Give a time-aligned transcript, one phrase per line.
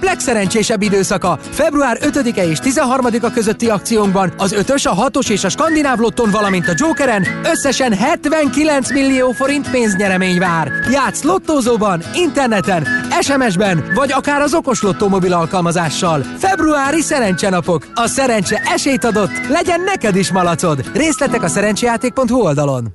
[0.00, 1.38] nap legszerencsésebb időszaka.
[1.50, 6.68] Február 5-e és 13-a közötti akciónkban az 5-ös, a 6-os és a skandináv lotton, valamint
[6.68, 10.70] a Jokeren összesen 79 millió forint pénznyeremény vár.
[10.90, 12.86] Játsz lottózóban, interneten,
[13.20, 16.22] SMS-ben, vagy akár az okos lottó mobil alkalmazással.
[16.38, 17.86] Februári szerencsenapok.
[17.94, 20.90] A szerencse esélyt adott, legyen neked is malacod.
[20.94, 22.94] Részletek a szerencsejáték.hu oldalon.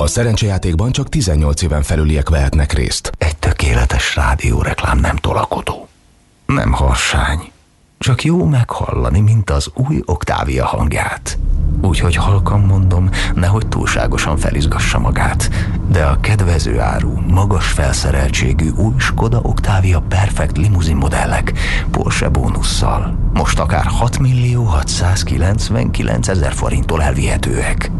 [0.00, 3.10] A szerencsejátékban csak 18 éven felüliek vehetnek részt.
[3.18, 3.37] Egy
[3.88, 5.88] tökéletes rádióreklám nem tolakodó.
[6.46, 7.52] Nem harsány.
[7.98, 11.38] Csak jó meghallani, mint az új Oktávia hangját.
[11.82, 15.50] Úgyhogy halkan mondom, nehogy túlságosan felizgassa magát.
[15.90, 21.52] De a kedvező áru, magas felszereltségű új Skoda Octavia Perfect limuzin modellek
[21.90, 27.90] Porsche bónusszal most akár 6 millió 699 ezer forinttól elvihetőek.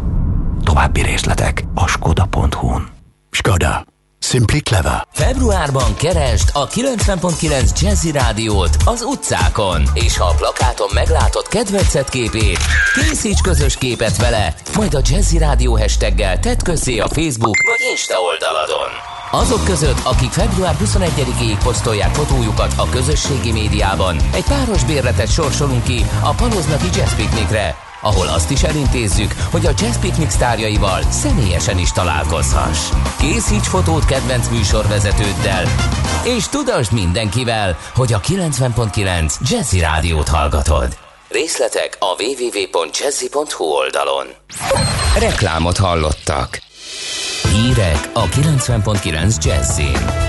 [0.63, 2.87] További részletek a skoda.hu-n.
[3.29, 3.85] Skoda.
[4.21, 5.07] Simply clever.
[5.11, 12.59] Februárban keresd a 90.9 Jazzy Rádiót az utcákon, és ha a plakáton meglátod kedvencet képét,
[12.93, 18.19] készíts közös képet vele, majd a Jazzy Rádió hashtaggel tedd közzé a Facebook vagy Insta
[18.19, 18.89] oldaladon.
[19.31, 26.05] Azok között, akik február 21-ig posztolják fotójukat a közösségi médiában, egy páros bérletet sorsolunk ki
[26.23, 31.91] a Paloznaki Jazz Picnicre, ahol azt is elintézzük, hogy a Jazz Picnic sztárjaival személyesen is
[31.91, 32.89] találkozhass.
[33.19, 35.63] Készíts fotót kedvenc műsorvezetőddel,
[36.23, 40.97] és tudasd mindenkivel, hogy a 90.9 Jazzy Rádiót hallgatod.
[41.29, 44.27] Részletek a www.jazzy.hu oldalon.
[45.19, 46.61] Reklámot hallottak.
[47.53, 50.27] Hírek a 90.9 Jazzin.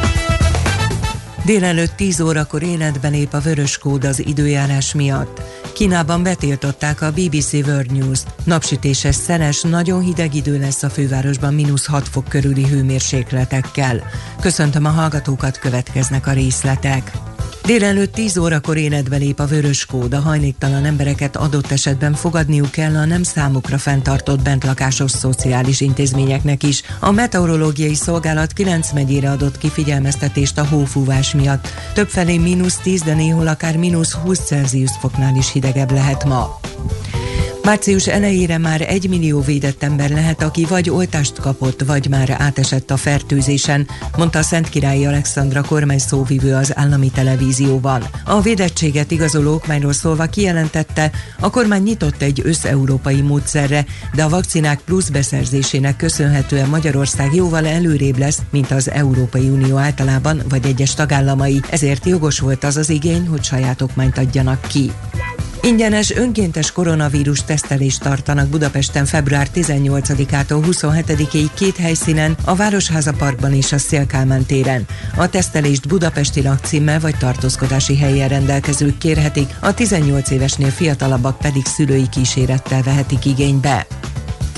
[1.45, 5.41] Délelőtt 10 órakor életben lép a vörös kód az időjárás miatt.
[5.73, 8.35] Kínában betiltották a BBC World News-t.
[8.45, 14.03] Napsütéses szenes, nagyon hideg idő lesz a fővárosban mínusz 6 fok körüli hőmérsékletekkel.
[14.41, 17.30] Köszöntöm a hallgatókat, következnek a részletek.
[17.71, 22.97] Délelőtt 10 órakor életbe lép a vörös kód, a hajléktalan embereket adott esetben fogadniuk kell
[22.97, 26.83] a nem számukra fenntartott bentlakásos szociális intézményeknek is.
[27.01, 31.69] A meteorológiai szolgálat 9 megyére adott kifigyelmeztetést a hófúvás miatt.
[31.95, 36.61] Többfelé mínusz 10, de néhol akár mínusz 20 Celsius foknál is hidegebb lehet ma.
[37.65, 42.91] Március elejére már egy millió védett ember lehet, aki vagy oltást kapott, vagy már átesett
[42.91, 48.03] a fertőzésen, mondta a Szentkirályi Alexandra kormány szóvivő az állami televízióban.
[48.25, 51.11] A védettséget igazoló okmányról szólva kijelentette,
[51.41, 53.85] a kormány nyitott egy összeurópai módszerre,
[54.15, 60.43] de a vakcinák plusz beszerzésének köszönhetően Magyarország jóval előrébb lesz, mint az Európai Unió általában,
[60.49, 64.93] vagy egyes tagállamai, ezért jogos volt az az igény, hogy saját okmányt adjanak ki.
[65.63, 73.73] Ingyenes önkéntes koronavírus tesztelést tartanak Budapesten február 18-ától 27-ig két helyszínen, a Városháza Parkban és
[73.73, 74.87] a Szélkálmán téren.
[75.17, 82.09] A tesztelést budapesti lakcímmel vagy tartózkodási helyen rendelkezők kérhetik, a 18 évesnél fiatalabbak pedig szülői
[82.09, 83.87] kísérettel vehetik igénybe.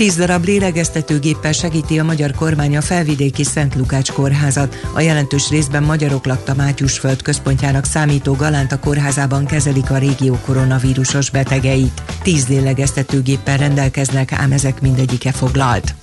[0.03, 4.75] Tíz darab lélegeztetőgéppel segíti a magyar kormány a felvidéki Szent Lukács kórházat.
[4.93, 12.01] A jelentős részben magyarok lakta Mátyusföld központjának számító Galánta kórházában kezelik a régió koronavírusos betegeit.
[12.23, 15.95] Tíz lélegeztetőgéppel rendelkeznek, ám ezek mindegyike foglalt.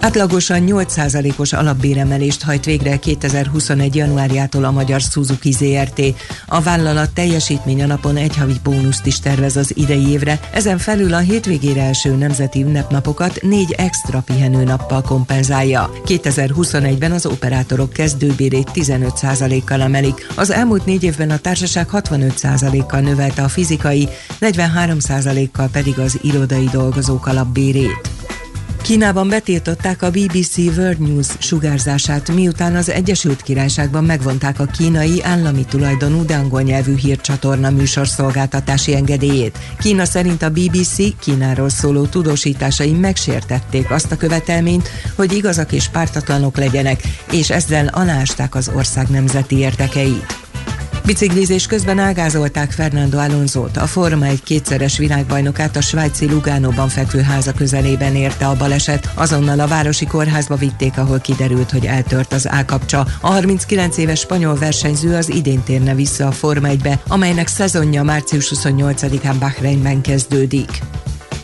[0.00, 3.94] Átlagosan 8%-os alapbéremelést hajt végre 2021.
[3.94, 6.02] januárjától a magyar Suzuki ZRT.
[6.46, 11.14] A vállalat teljesítmény a napon egy havi bónuszt is tervez az idei évre, ezen felül
[11.14, 15.90] a hétvégére első nemzeti ünnepnapokat négy extra pihenőnappal kompenzálja.
[16.06, 20.26] 2021-ben az operátorok kezdőbérét 15%-kal emelik.
[20.34, 24.08] Az elmúlt négy évben a társaság 65%-kal növelte a fizikai,
[24.40, 28.13] 43%-kal pedig az irodai dolgozók alapbérét.
[28.84, 35.64] Kínában betiltották a BBC World News sugárzását, miután az Egyesült Királyságban megvonták a kínai állami
[35.64, 39.58] tulajdonú, de angol nyelvű hírcsatorna műsorszolgáltatási engedélyét.
[39.78, 46.56] Kína szerint a BBC Kínáról szóló tudósításai megsértették azt a követelményt, hogy igazak és pártatlanok
[46.56, 50.43] legyenek, és ezzel alásták az ország nemzeti érdekeit.
[51.04, 53.76] Biciklizés közben ágázolták Fernando Alonso-t.
[53.76, 59.10] A Forma egy kétszeres világbajnokát a svájci Lugánóban fekvő háza közelében érte a baleset.
[59.14, 63.06] Azonnal a városi kórházba vitték, ahol kiderült, hogy eltört az állkapcsa.
[63.20, 68.52] A 39 éves spanyol versenyző az idén térne vissza a Forma 1-be, amelynek szezonja március
[68.54, 70.82] 28-án Bahreinben kezdődik.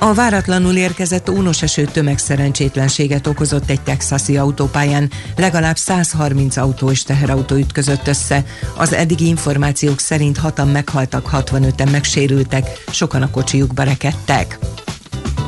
[0.03, 5.11] A váratlanul érkezett ónos eső tömegszerencsétlenséget okozott egy texasi autópályán.
[5.37, 8.45] Legalább 130 autó és teherautó ütközött össze.
[8.77, 14.59] Az eddigi információk szerint hatan meghaltak, 65-en megsérültek, sokan a kocsijukba rekedtek.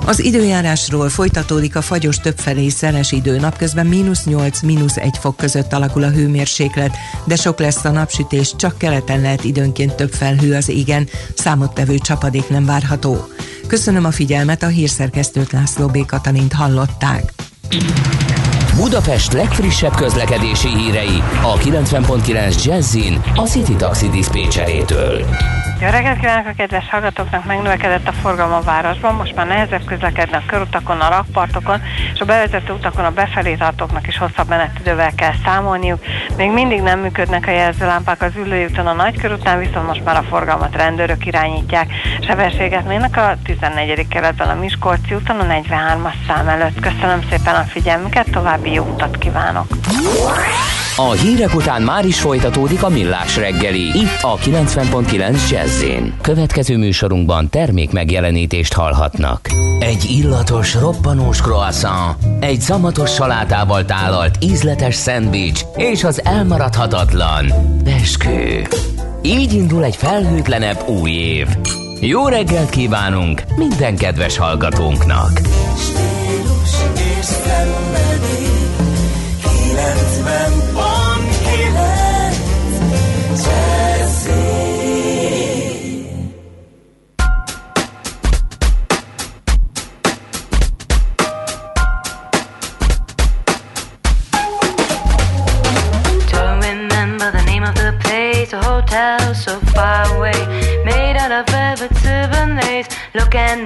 [0.07, 3.39] Az időjárásról folytatódik a fagyos többfelé szeles idő.
[3.39, 8.55] Napközben mínusz 8, mínusz 1 fok között alakul a hőmérséklet, de sok lesz a napsütés,
[8.57, 13.27] csak keleten lehet időnként több felhő az égen, számottevő csapadék nem várható.
[13.73, 16.07] Köszönöm a figyelmet, a hírszerkesztőt László B.
[16.07, 17.33] Katalint hallották.
[18.77, 25.25] Budapest legfrissebb közlekedési hírei a 90.9 Jazzin a City Taxi Dispécsejétől.
[25.83, 27.45] Jó reggelt kívánok a kedves hallgatóknak!
[27.45, 31.81] Megnövekedett a forgalom a városban, most már nehezebb közlekedni a körutakon, a rakpartokon,
[32.15, 36.05] és a bevezető utakon a befelé tartóknak is hosszabb menetidővel kell számolniuk.
[36.37, 40.23] Még mindig nem működnek a jelzőlámpák az ülői úton a nagykörútnál, viszont most már a
[40.23, 41.91] forgalmat rendőrök irányítják.
[42.21, 44.09] Sebességet mérnek a 14.
[44.09, 46.81] keretben a Miskolci úton a 43-as szám előtt.
[46.81, 48.31] Köszönöm szépen a figyelmüket,
[48.63, 49.67] további jó utat kívánok!
[50.97, 55.85] A hírek után már is folytatódik a millás reggeli, itt a 90.9 jazz
[56.21, 59.49] Következő műsorunkban termék megjelenítést hallhatnak.
[59.79, 67.47] Egy illatos, roppanós croissant, egy szamatos salátával tálalt ízletes szendvics és az elmaradhatatlan
[67.85, 68.67] beskő.
[69.23, 71.47] Így indul egy felhőtlenebb új év.
[72.01, 75.41] Jó reggelt kívánunk minden kedves hallgatónknak!
[75.77, 76.12] Stílus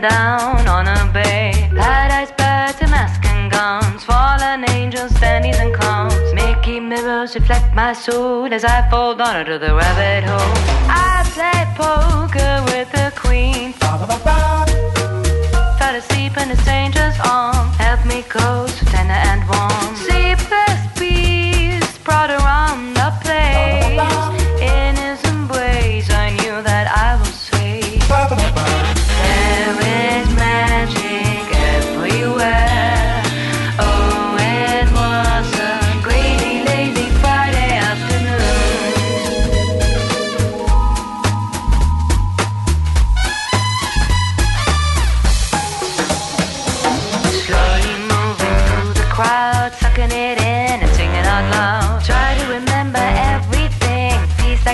[0.00, 1.52] down on a bay.
[1.74, 6.32] Paradise birds and mask and gowns, fallen angels, dandies and clowns.
[6.34, 10.54] Mickey mirrors reflect my soul as I fall down into the rabbit hole.
[10.88, 13.72] I play poker with the queen.
[15.78, 18.75] Fell asleep in a stranger's arm, help me close,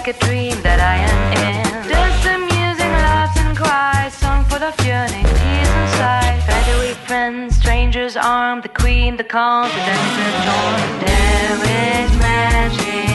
[0.05, 1.89] like a dream that I am in.
[1.89, 6.43] Just amusing laughs and cries, song full of yearning, tears inside.
[6.43, 10.91] Feathery friends, strangers armed, the queen, the confident, the torn.
[11.07, 11.59] There
[12.03, 13.12] is magic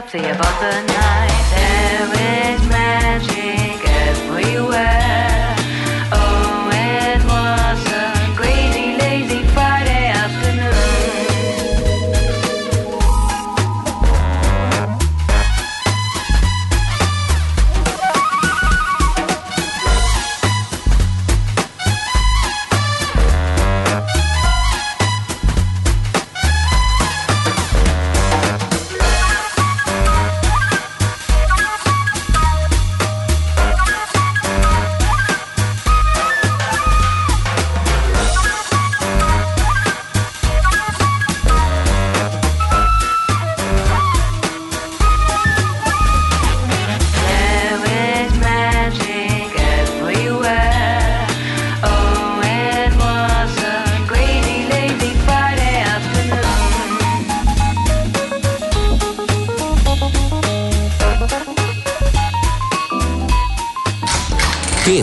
[0.00, 1.27] softly about the night.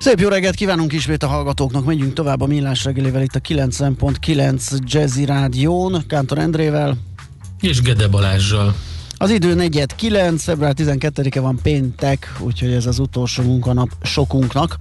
[0.00, 4.78] Szép jó reggelt kívánunk ismét a hallgatóknak, megyünk tovább a Millás reggelivel itt a 90.9
[4.84, 6.96] Jazzy Rádión, Kántor Endrével.
[7.60, 8.74] És Gede Balázsjal.
[9.16, 14.76] Az idő negyed 9, február 12-e van péntek, úgyhogy ez az utolsó munkanap sokunknak.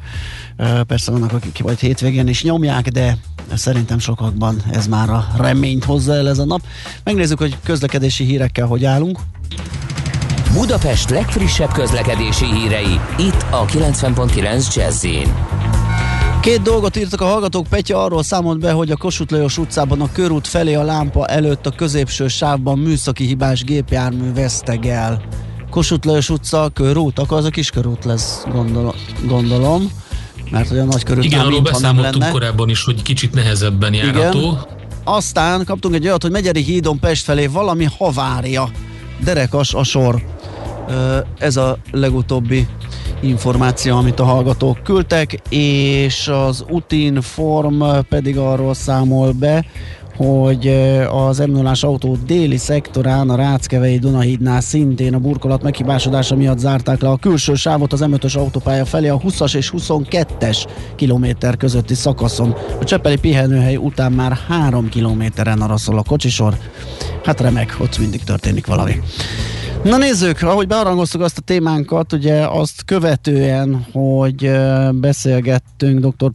[0.88, 3.17] Persze vannak, akik vagy hétvégén is nyomják, de
[3.53, 6.61] szerintem sokakban ez már a reményt hozza el ez a nap.
[7.03, 9.19] Megnézzük, hogy közlekedési hírekkel hogy állunk.
[10.53, 15.06] Budapest legfrissebb közlekedési hírei, itt a 90.9 jazz
[16.41, 20.12] Két dolgot írtak a hallgatók, Petya arról számolt be, hogy a Kossuth Lajos utcában a
[20.12, 25.22] körút felé a lámpa előtt a középső sávban műszaki hibás gépjármű vesztegel.
[25.70, 29.91] Kossuth Lajos utca, körút, akkor az a kis körút lesz, gondol- gondolom.
[30.51, 32.32] Mert hogy a nagy körút Igen, arról beszámoltunk lenne.
[32.32, 34.39] korábban is, hogy kicsit nehezebben járható.
[34.39, 34.65] Igen.
[35.03, 38.70] Aztán kaptunk egy olyat, hogy Megyeri hídon Pest felé valami havária.
[39.24, 40.24] Derekas a sor.
[41.39, 42.67] Ez a legutóbbi
[43.22, 49.65] információ, amit a hallgatók küldtek, és az Utinform pedig arról számol be,
[50.15, 50.67] hogy
[51.12, 57.01] az m 0 autó déli szektorán a Ráckevei Dunahídnál szintén a burkolat meghibásodása miatt zárták
[57.01, 60.65] le a külső sávot az M5-ös autópálya felé a 20-as és 22-es
[60.96, 62.55] kilométer közötti szakaszon.
[62.79, 66.58] A Csepeli pihenőhely után már 3 kilométeren araszol a kocsisor.
[67.24, 69.01] Hát remek, ott mindig történik valami.
[69.83, 74.51] Na nézzük, ahogy bearangoztuk azt a témánkat, ugye azt követően, hogy
[74.91, 76.31] beszélgettünk dr.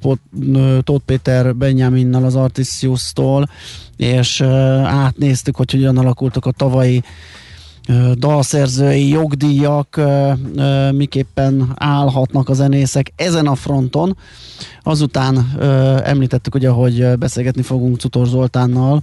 [0.82, 3.48] Tóth Péter Benyaminnal az Artisius-tól,
[3.96, 4.40] és
[4.84, 7.02] átnéztük, hogy hogyan alakultak a tavalyi
[8.14, 10.00] dalszerzői jogdíjak
[10.90, 14.16] miképpen állhatnak a zenészek ezen a fronton.
[14.82, 15.52] Azután
[16.04, 19.02] említettük ugye, hogy beszélgetni fogunk Cutor Zoltánnal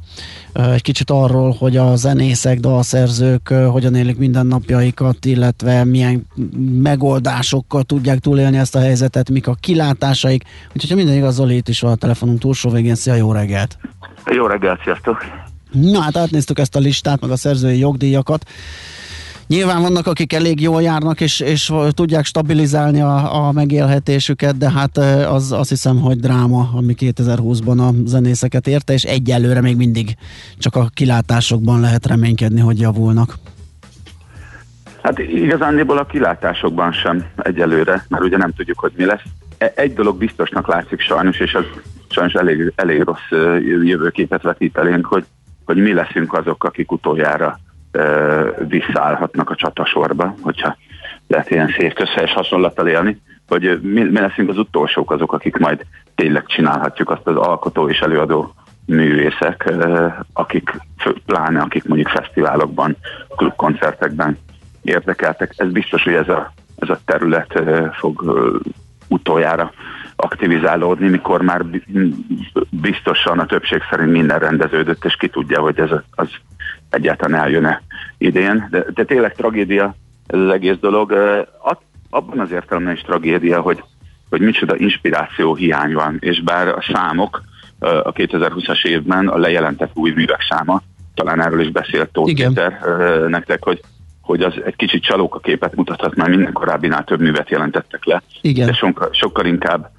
[0.53, 6.27] egy kicsit arról, hogy a zenészek, dalszerzők hogyan élik mindennapjaikat, illetve milyen
[6.81, 10.43] megoldásokkal tudják túlélni ezt a helyzetet, mik a kilátásaik.
[10.73, 12.95] Úgyhogy ha minden igaz, Zoli itt is van a telefonunk túlsó végén.
[12.95, 13.77] Szia, jó reggelt!
[14.25, 15.25] Jó reggelt, sziasztok!
[15.72, 18.46] Na hát átnéztük ezt a listát, meg a szerzői jogdíjakat.
[19.48, 24.98] Nyilván vannak, akik elég jól járnak, és, és tudják stabilizálni a, a megélhetésüket, de hát
[25.28, 30.16] az azt hiszem, hogy dráma, ami 2020-ban a zenészeket érte, és egyelőre még mindig
[30.58, 33.36] csak a kilátásokban lehet reménykedni, hogy javulnak.
[35.04, 39.24] Hát igazándiból a kilátásokban sem egyelőre, mert ugye nem tudjuk, hogy mi lesz.
[39.58, 41.66] E, egy dolog biztosnak látszik sajnos, és az
[42.10, 43.40] sajnos elég, elég rossz
[43.84, 45.25] jövőképet vetít elénk, hogy
[45.72, 47.60] hogy mi leszünk azok, akik utoljára
[47.92, 50.78] ö, visszaállhatnak a csatasorba, hogyha
[51.28, 55.86] lehet ilyen szép közhelyes hasonlattal élni, hogy mi, mi leszünk az utolsók azok, akik majd
[56.16, 58.54] tényleg csinálhatjuk azt az alkotó és előadó
[58.86, 59.74] művészek,
[60.34, 60.80] akik,
[61.25, 62.98] pláne akik mondjuk fesztiválokban,
[63.36, 64.38] klubkoncertekben
[64.82, 65.54] érdekeltek.
[65.58, 67.62] Ez biztos, hogy ez a, ez a terület
[67.94, 68.24] fog
[69.08, 69.72] utoljára
[70.22, 71.66] aktivizálódni, mikor már
[72.70, 76.30] biztosan a többség szerint minden rendeződött, és ki tudja, hogy ez az
[76.90, 77.82] egyáltalán eljön-e
[78.18, 78.68] idén.
[78.72, 79.96] De, de tényleg tragédia
[80.28, 81.12] ez az egész dolog.
[82.10, 83.84] Abban az értelemben is tragédia, hogy,
[84.30, 87.42] hogy micsoda inspiráció hiány van, és bár a számok
[87.80, 90.82] a 2020-as évben a lejelentett új művek száma,
[91.13, 92.80] talán erről is beszélt Tóth Péter
[93.28, 93.82] nektek, hogy
[94.22, 98.66] hogy az egy kicsit csalóka képet mutathat, mert minden korábbinál több művet jelentettek le, Igen.
[98.66, 99.92] de sokkal, sokkal inkább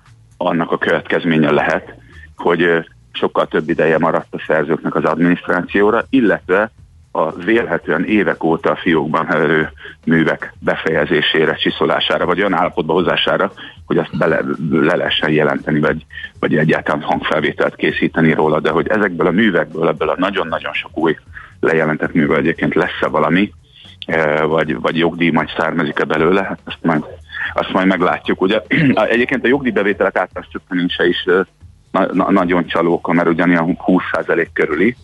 [0.46, 1.94] annak a következménye lehet,
[2.36, 6.70] hogy sokkal több ideje maradt a szerzőknek az adminisztrációra, illetve
[7.12, 9.70] a vélhetően évek óta a fiókban heverő
[10.04, 13.52] művek befejezésére, csiszolására, vagy olyan állapotba hozására,
[13.86, 16.06] hogy azt bele, le lehessen jelenteni, vagy,
[16.38, 21.16] vagy egyáltalán hangfelvételt készíteni róla, de hogy ezekből a művekből, ebből a nagyon-nagyon sok új
[21.60, 23.52] lejelentett művel egyébként lesz-e valami,
[24.42, 27.04] vagy, vagy jogdíj majd származik-e belőle, hát azt majd
[27.52, 28.40] azt majd meglátjuk.
[28.40, 28.60] Ugye
[29.14, 31.24] egyébként a jogdíjbevételek általános csökkenése is
[31.90, 34.96] na, na, nagyon csalóka, mert ugyanilyen 20% körüli,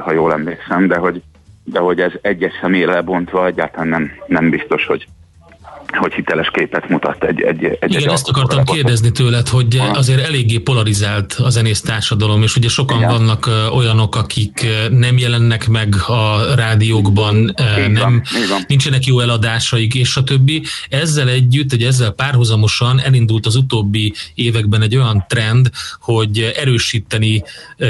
[0.00, 1.22] ha jól emlékszem, de hogy,
[1.64, 5.06] de hogy ez egyes személyre lebontva egyáltalán nem, nem biztos, hogy
[5.96, 10.26] hogy hiteles képet mutat egy, egy, egy Igen, egy ezt akartam kérdezni tőled, hogy azért
[10.26, 13.10] eléggé polarizált a zenész társadalom, és ugye sokan Igen.
[13.10, 17.54] vannak olyanok, akik nem jelennek meg a rádiókban,
[17.92, 20.62] nem, van, nincsenek jó eladásaik, és a többi.
[20.88, 25.70] Ezzel együtt, egy ezzel párhuzamosan elindult az utóbbi években egy olyan trend,
[26.00, 27.42] hogy erősíteni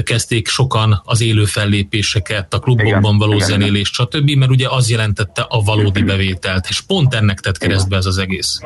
[0.03, 3.47] kezdték sokan az élő fellépéseket, a klubokban való Igen.
[3.47, 8.01] zenélést, stb., mert ugye az jelentette a valódi bevételt, és pont ennek tett keresztbe be
[8.01, 8.61] ez az egész.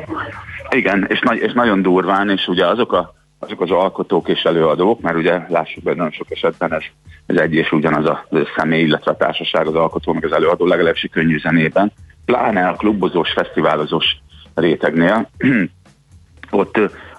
[0.70, 5.00] Igen, és, nagy, és nagyon durván, és ugye azok, a, azok az alkotók és előadók,
[5.00, 6.82] mert ugye lássuk be, nagyon sok esetben ez,
[7.26, 11.08] ez egy és ugyanaz a személy, illetve a társaság, az alkotó, meg az előadó, legalábbis
[11.12, 11.92] könnyű zenében,
[12.24, 14.16] pláne a klubozós, fesztiválozós
[14.54, 15.30] rétegnél,
[16.50, 16.78] ott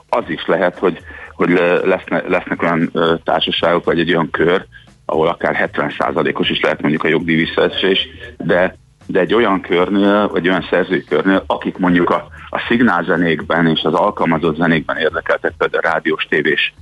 [0.10, 1.00] az is lehet, hogy,
[1.34, 1.50] hogy
[1.84, 2.92] leszne, lesznek olyan
[3.24, 4.66] társaságok, vagy egy olyan kör,
[5.06, 8.76] ahol akár 70%-os is lehet mondjuk a jogdíj visszaesés, de
[9.12, 14.58] de egy olyan körnél, vagy olyan szerzőkörnél, akik mondjuk a, a szignálzenékben és az alkalmazott
[14.58, 16.74] zenékben érdekeltek, például rádiós, tévés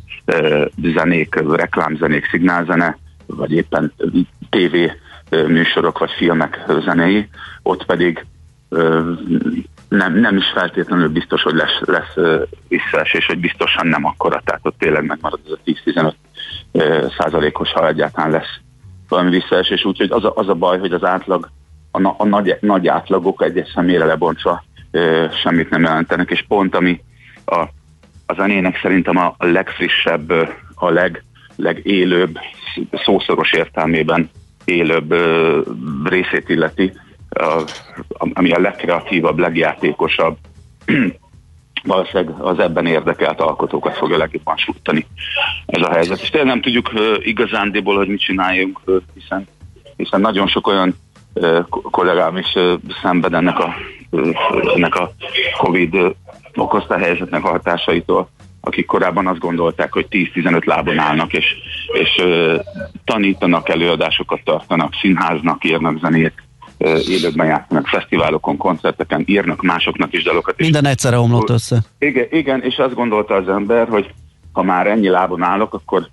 [0.95, 3.93] zenék, reklámzenék, szignálzene, vagy éppen
[4.49, 4.91] tévé
[5.29, 7.29] műsorok vagy filmek zenéi,
[7.63, 8.25] ott pedig
[9.89, 14.77] nem, nem is feltétlenül biztos, hogy lesz, lesz visszaesés, hogy biztosan nem akkora, tehát ott
[14.77, 16.13] tényleg megmarad ez a
[16.73, 18.59] 10-15 százalékos, ha egyáltalán lesz
[19.07, 21.49] valami visszaesés, úgyhogy az a, az a baj, hogy az átlag
[22.05, 27.01] a, a nagy, nagy átlagok egyes személyre lebontva ö, semmit nem jelentenek, és pont ami
[27.45, 27.59] a,
[28.25, 30.31] a zenének szerintem a legfrissebb,
[30.75, 31.23] a leg,
[31.55, 32.39] legélőbb,
[32.91, 34.29] szószoros értelmében
[34.65, 35.61] élőbb ö,
[36.03, 36.93] részét illeti,
[37.29, 37.63] a,
[38.33, 40.37] ami a legkreatívabb, legjátékosabb,
[41.83, 45.05] valószínűleg az ebben érdekelt alkotókat fogja legjobban sújtani
[45.65, 46.21] ez a helyzet.
[46.21, 49.47] És tényleg nem tudjuk uh, igazándiból, hogy mit csináljunk, uh, hiszen,
[49.97, 50.95] hiszen nagyon sok olyan
[51.69, 52.53] kollégám is
[53.01, 53.73] szenved ennek a,
[54.75, 55.11] ennek a
[55.57, 55.95] Covid
[56.55, 58.29] okozta helyzetnek a hatásaitól,
[58.61, 61.45] akik korábban azt gondolták, hogy 10-15 lábon állnak, és,
[61.93, 62.23] és
[63.05, 66.33] tanítanak, előadásokat tartanak, színháznak, írnak zenét,
[67.07, 70.57] élőkben játszanak, fesztiválokon, koncerteken, írnak másoknak is dalokat.
[70.57, 71.77] Minden egyszerre omlott össze.
[71.99, 74.13] Igen, igen, és azt gondolta az ember, hogy
[74.51, 76.09] ha már ennyi lábon állok, akkor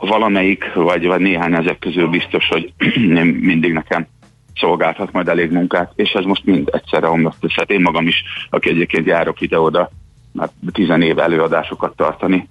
[0.00, 2.72] valamelyik, vagy, vagy néhány ezek közül biztos, hogy
[3.50, 4.06] mindig nekem
[4.54, 7.54] szolgálhat majd elég munkát, és ez most mind egyszerre omlott össze.
[7.56, 9.90] Hát én magam is, aki egyébként járok ide-oda,
[10.32, 12.46] már tizen év előadásokat tartani,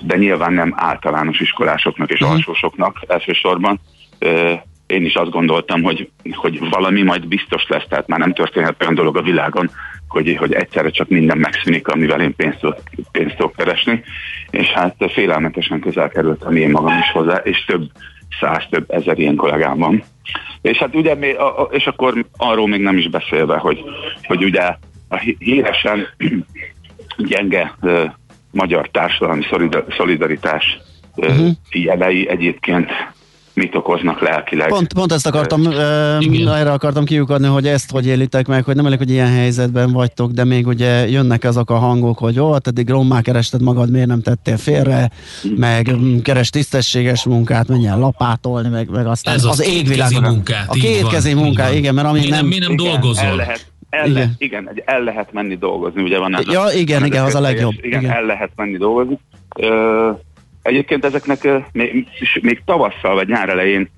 [0.00, 2.36] de nyilván nem általános iskolásoknak és uh-huh.
[2.36, 3.80] alsósoknak elsősorban.
[4.86, 8.94] Én is azt gondoltam, hogy, hogy valami majd biztos lesz, tehát már nem történhet olyan
[8.94, 9.70] dolog a világon,
[10.08, 12.66] hogy, hogy egyszerre csak minden megszűnik, amivel én pénzt,
[13.12, 14.02] pénzt tudok keresni,
[14.50, 17.90] és hát félelmetesen közel kerültem én magam is hozzá, és több
[18.40, 20.02] száz, több ezer ilyen kollégám van.
[20.66, 21.14] És hát ugye,
[21.70, 23.84] és akkor arról még nem is beszélve, hogy,
[24.22, 24.76] hogy ugye
[25.08, 26.06] a híresen
[27.28, 28.10] gyenge uh,
[28.50, 29.44] magyar társadalmi
[29.96, 30.78] szolidaritás
[31.14, 31.50] uh, uh-huh.
[31.70, 32.90] jelei egyébként
[33.56, 34.68] mit okoznak lelkileg.
[34.68, 38.86] Pont, pont ezt akartam, uh, erre akartam kiukadni, hogy ezt hogy élitek meg, hogy nem
[38.86, 42.66] elég, hogy ilyen helyzetben vagytok, de még ugye jönnek azok a hangok, hogy ó, hát
[42.66, 45.10] eddig rommá kerested magad, miért nem tettél félre,
[45.56, 50.22] meg mm, keres tisztességes munkát, menjen lapátolni, meg, meg aztán Ez az, az égvilágon.
[50.22, 52.46] Munkát, a kétkezi munkát, igen, mert ami mi nem...
[52.46, 53.24] Mi nem dolgozol?
[53.24, 54.14] El lehet, el igen.
[54.14, 57.40] Lehet, igen, el lehet menni dolgozni, ugye van ez Ja, a, igen, igen, az a
[57.40, 57.74] legjobb.
[57.80, 59.18] Igen, igen, el lehet menni dolgozni.
[59.58, 60.10] Ö,
[60.66, 62.08] Egyébként ezeknek még,
[62.40, 63.90] még tavasszal vagy nyár elején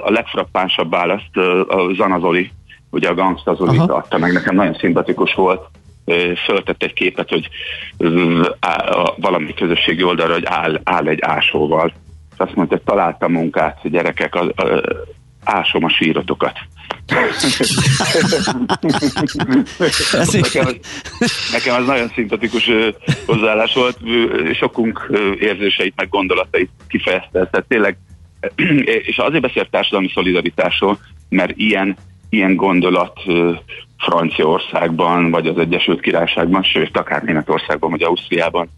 [0.00, 1.36] a legfrappánsabb választ
[1.68, 2.50] a Zanazoli,
[2.90, 5.68] ugye a Gangsta Zoli adta meg, nekem nagyon szimpatikus volt.
[6.44, 7.48] Föltett egy képet, hogy
[9.16, 11.92] valami közösségi oldalra, hogy áll, áll egy ásóval.
[12.36, 14.82] Azt mondta, hogy találtam munkát, gyerekek, a, a,
[15.44, 16.58] ásom a sírotokat.
[20.32, 20.78] Nekem,
[21.52, 22.70] nekem az nagyon szimpatikus
[23.26, 23.98] hozzáállás volt,
[24.54, 27.30] sokunk érzéseit meg gondolatait kifejezte.
[27.30, 27.98] Tehát tényleg,
[29.08, 31.96] és azért beszélt társadalmi szolidaritásról, mert ilyen,
[32.28, 33.20] ilyen gondolat
[33.98, 38.68] Franciaországban, vagy az Egyesült Királyságban, sőt, akár Németországban, vagy Ausztriában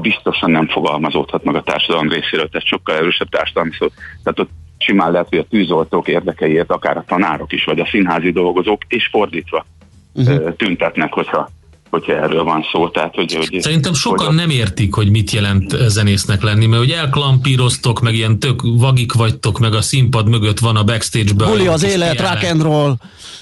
[0.00, 3.86] biztosan nem fogalmazódhat meg a társadalom részéről, tehát sokkal erősebb társadalmi szó.
[4.22, 8.32] Tehát ott simán lehet, hogy a tűzoltók érdekeiért akár a tanárok is, vagy a színházi
[8.32, 9.66] dolgozók, és fordítva
[10.14, 10.56] uh-huh.
[10.56, 11.50] tüntetnek, hogyha
[11.90, 12.88] hogyha erről van szó.
[12.88, 16.90] Tehát, hogy, hogy, Szerintem sokan hogy nem értik, hogy mit jelent zenésznek lenni, mert hogy
[16.90, 21.48] elklampíroztok, meg ilyen tök vagik vagytok, meg a színpad mögött van a backstage-ben.
[21.50, 22.94] Buli az élet, rock and roll,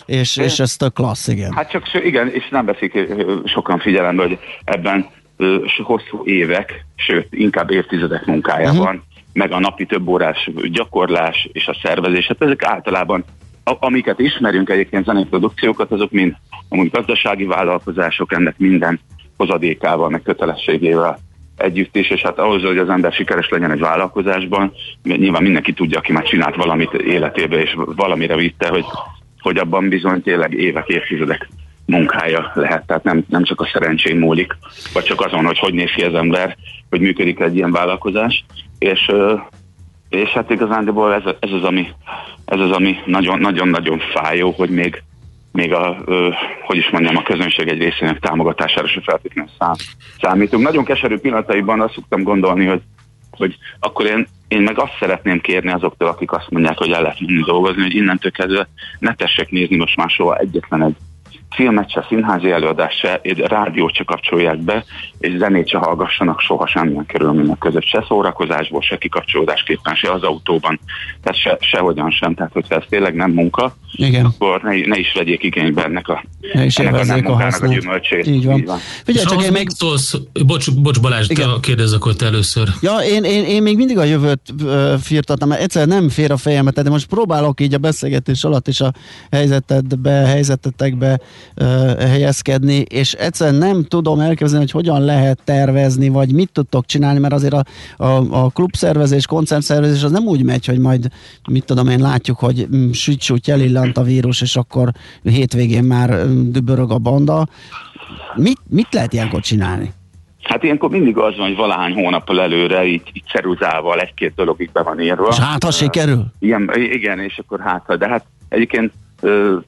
[0.07, 1.53] és, és ez tök klassz, igen.
[1.53, 2.99] Hát csak igen, és nem veszik
[3.45, 5.07] sokan figyelembe, hogy ebben
[5.83, 8.95] hosszú évek, sőt, inkább évtizedek munkája uh-huh.
[9.37, 12.27] Meg a napi több órás gyakorlás és a szervezés.
[12.27, 13.25] Hát ezek általában,
[13.65, 16.35] amiket ismerünk egyébként zenei produkciókat, azok mind
[16.69, 19.01] amúgy gazdasági vállalkozások ennek minden
[19.37, 21.19] hozadékával, meg kötelességével
[21.57, 24.73] együtt is, és hát ahhoz, hogy az ember sikeres legyen egy vállalkozásban,
[25.03, 28.85] nyilván mindenki tudja, aki már csinált valamit életébe, és valamire vitte, hogy,
[29.41, 31.49] hogy abban bizony tényleg évek, évtizedek
[31.87, 34.57] munkája lehet, tehát nem, nem csak a szerencsén múlik,
[34.93, 36.57] vagy csak azon, hogy hogy néz ki az ember,
[36.91, 38.45] hogy működik egy ilyen vállalkozás,
[38.79, 39.13] és,
[40.09, 41.89] és hát igazándiból ez, ez, az, ami,
[42.45, 45.03] ez az, ami nagyon-nagyon fájó, hogy még,
[45.53, 45.97] még a,
[46.63, 49.75] hogy is mondjam, a közönség egy részének támogatására se feltétlenül szám,
[50.21, 50.63] számítunk.
[50.63, 52.83] Nagyon keserű pillanataiban azt szoktam gondolni, hogy,
[53.31, 57.45] hogy akkor én, én meg azt szeretném kérni azoktól, akik azt mondják, hogy el lehet
[57.45, 58.69] dolgozni, hogy innentől kezdve
[58.99, 60.97] ne tessék nézni most már soha egyetlen egy
[61.51, 64.85] filmet se, színházi előadást se, rádiót se kapcsolják be,
[65.19, 70.81] és zenét se hallgassanak soha semmilyen körülmények között, se szórakozásból, se kikapcsolódásképpen, se az autóban,
[71.23, 72.35] tehát se, sehogyan sem.
[72.35, 74.25] Tehát, hogyha ez tényleg nem munka, Igen.
[74.25, 77.67] akkor ne, ne is vegyék igénybe ennek a, ne is ennek a, nem a, a
[77.67, 78.27] gyümölcsét.
[78.27, 78.59] Így van.
[78.59, 78.79] Így van.
[79.05, 79.69] Figyelj, csak én még...
[79.71, 80.15] Szólsz,
[80.47, 81.61] bocs, bocs Balázs, Igen.
[81.61, 82.69] kérdezzek ott először.
[82.81, 86.37] Ja, én, én, én még mindig a jövőt uh, firtatom, mert egyszer nem fér a
[86.37, 88.93] fejemet, de most próbálok így a beszélgetés alatt is a
[89.31, 91.21] helyzetedbe, helyzetetekbe
[91.99, 97.35] helyezkedni, és egyszerűen nem tudom elképzelni, hogy hogyan lehet tervezni, vagy mit tudtok csinálni, mert
[97.35, 97.65] azért a,
[97.97, 101.09] a, a klubszervezés, koncertszervezés az nem úgy megy, hogy majd,
[101.51, 104.91] mit tudom én, látjuk, hogy mm, süt elillant a vírus, és akkor
[105.23, 107.47] hétvégén már mm, dübörög a banda.
[108.35, 109.93] Mit, mit lehet ilyenkor csinálni?
[110.43, 114.83] Hát ilyenkor mindig az van, hogy valahány hónappal előre így, így ceruzával egy-két dologig be
[114.83, 115.29] van írva.
[115.31, 116.25] És hát, ha sikerül?
[116.39, 118.93] Igen, igen, és akkor hát, de hát egyébként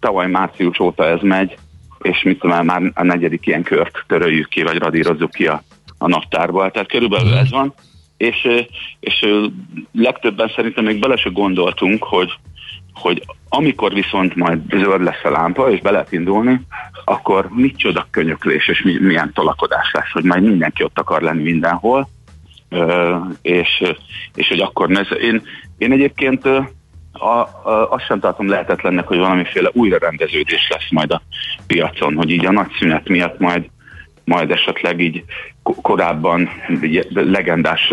[0.00, 1.56] tavaly március óta ez megy,
[1.98, 5.62] és mit tudom, már a negyedik ilyen kört töröljük ki, vagy radírozzuk ki a,
[5.98, 6.70] a naptárba.
[6.70, 7.74] Tehát körülbelül ez van.
[8.16, 8.48] És,
[9.00, 9.26] és
[9.92, 12.30] legtöbben szerintem még bele se gondoltunk, hogy,
[12.94, 16.60] hogy amikor viszont majd zöld lesz a lámpa, és be lehet indulni,
[17.04, 22.08] akkor micsoda könyöklés, és milyen tolakodás lesz, hogy majd mindenki ott akar lenni mindenhol,
[23.42, 23.82] és,
[24.34, 25.42] és hogy akkor ez, én,
[25.78, 26.48] én egyébként
[27.18, 31.22] a, a, azt sem tartom lehetetlennek, hogy valamiféle újrarendeződés lesz majd a
[31.66, 33.70] piacon, hogy így a nagy szünet miatt majd
[34.28, 35.24] majd esetleg így
[35.62, 36.48] korábban
[37.08, 37.92] legendás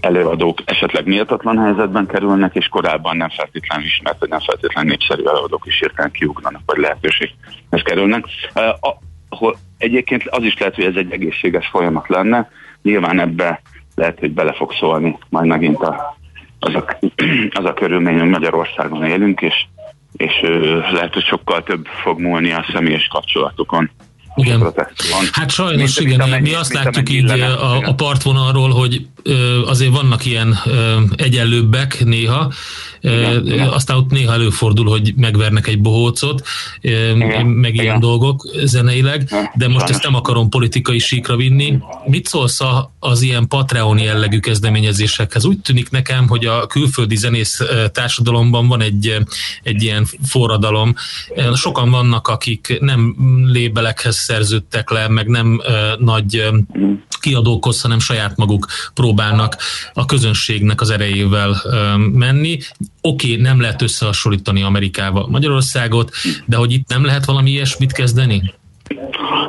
[0.00, 5.66] előadók esetleg méltatlan helyzetben kerülnek, és korábban nem feltétlenül ismert, vagy nem feltétlenül népszerű előadók
[5.66, 8.24] is értelem kiugranak, vagy lehetőséghez kerülnek.
[9.28, 12.50] Ahol egyébként az is lehet, hogy ez egy egészséges folyamat lenne,
[12.82, 13.60] nyilván ebbe
[13.94, 16.17] lehet, hogy bele fog szólni majd megint a
[16.58, 16.98] az a,
[17.60, 19.54] az a körülmény, hogy Magyarországon élünk, és,
[20.16, 20.32] és
[20.92, 23.90] lehet, hogy sokkal több fog múlni a személyes kapcsolatokon.
[24.34, 24.72] Igen.
[25.32, 29.92] Hát sajnos mint, igen, mint mi azt látjuk így a, a partvonalról, hogy ö, azért
[29.92, 32.52] vannak ilyen ö, egyenlőbbek néha,
[33.00, 33.68] igen, igen.
[33.68, 36.46] Aztán ott néha előfordul, hogy megvernek egy bohócot,
[36.80, 37.84] igen, meg igen.
[37.84, 41.78] ilyen dolgok zeneileg, de most ezt nem akarom politikai síkra vinni.
[42.06, 42.60] Mit szólsz
[42.98, 45.44] az ilyen Patreon jellegű kezdeményezésekhez?
[45.44, 47.60] Úgy tűnik nekem, hogy a külföldi zenész
[47.92, 49.16] társadalomban van egy,
[49.62, 50.94] egy ilyen forradalom.
[51.54, 55.62] Sokan vannak, akik nem lébelekhez szerződtek le, meg nem
[55.98, 56.42] nagy
[57.20, 59.56] kiadókhoz, hanem saját maguk próbálnak
[59.92, 61.62] a közönségnek az erejével
[62.12, 62.58] menni.
[63.08, 66.10] Oké, okay, nem lehet összehasonlítani Amerikával Magyarországot,
[66.46, 68.42] de hogy itt nem lehet valami ilyesmit kezdeni?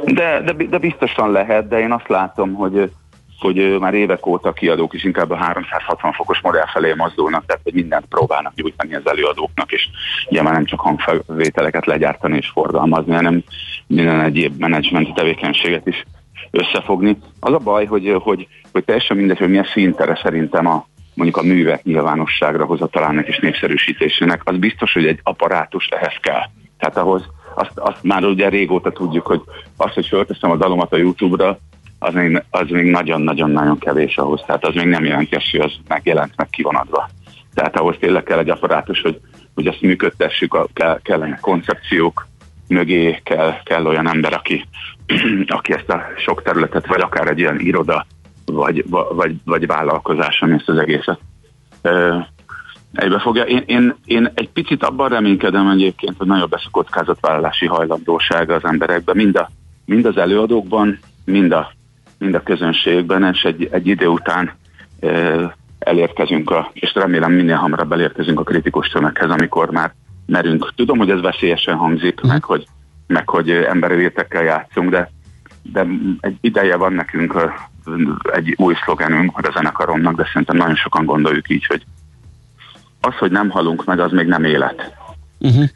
[0.05, 2.91] De, de, de biztosan lehet, de én azt látom, hogy
[3.39, 7.73] hogy már évek óta kiadók is inkább a 360 fokos modell felé mozdulnak, tehát hogy
[7.73, 9.89] mindent próbálnak nyújtani az előadóknak, és
[10.29, 13.43] ugye már nem csak hangfelvételeket legyártani és forgalmazni, hanem
[13.87, 16.03] minden egyéb menedzsmenti tevékenységet is
[16.51, 17.17] összefogni.
[17.39, 20.85] Az a baj, hogy, hogy, hogy teljesen mindegy, hogy milyen szintere szerintem a,
[21.19, 26.43] mondjuk a művek nyilvánosságra hozatalának és népszerűsítésének, az biztos, hogy egy apparátus ehhez kell.
[26.77, 29.41] Tehát ahhoz, azt, azt már ugye régóta tudjuk, hogy
[29.77, 31.57] azt, hogy fölteszem a dalomat a YouTube-ra,
[31.99, 34.43] az még, az még nagyon-nagyon-nagyon kevés ahhoz.
[34.45, 37.09] Tehát az még nem azt, hogy az megjelent, meg kivonadva.
[37.53, 39.19] Tehát ahhoz tényleg kell egy apparátus, hogy,
[39.53, 42.27] hogy azt működtessük, a, kell, kellene koncepciók,
[42.67, 44.65] mögé kell, kell olyan ember, aki,
[45.47, 48.05] aki ezt a sok területet, vagy akár egy ilyen iroda,
[48.53, 51.19] vagy, vagy, vagy vállalkozás, ami ezt az egészet
[52.93, 53.43] egybe fogja.
[53.43, 58.63] Én, én, én egy picit abban reménykedem egyébként, hogy nagyobb lesz a kockázatvállalási hajlandósága az
[58.63, 59.49] emberekben, mind, a,
[59.85, 61.71] mind az előadókban, mind a,
[62.17, 64.51] mind a közönségben, és egy, egy idő után
[64.99, 69.93] e, elérkezünk, a, és remélem minél hamarabb elérkezünk a kritikus tömeghez, amikor már
[70.25, 70.73] merünk.
[70.75, 72.29] Tudom, hogy ez veszélyesen hangzik, mm.
[72.29, 72.65] meg hogy,
[73.07, 75.11] meg hogy emberi létekkel játszunk, de,
[75.71, 75.85] de
[76.19, 77.33] egy ideje van nekünk
[78.31, 81.83] egy új szlogenünk, a zenekaromnak, de szerintem nagyon sokan gondoljuk így, hogy
[83.01, 84.97] az, hogy nem halunk meg, az még nem élet.
[85.39, 85.69] Uh-huh.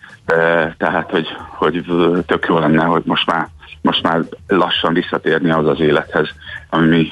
[0.78, 1.86] Tehát, hogy, hogy
[2.26, 3.48] tök jó lenne, hogy most már,
[3.82, 6.30] most már lassan visszatérni az az élethez,
[6.70, 7.08] ami,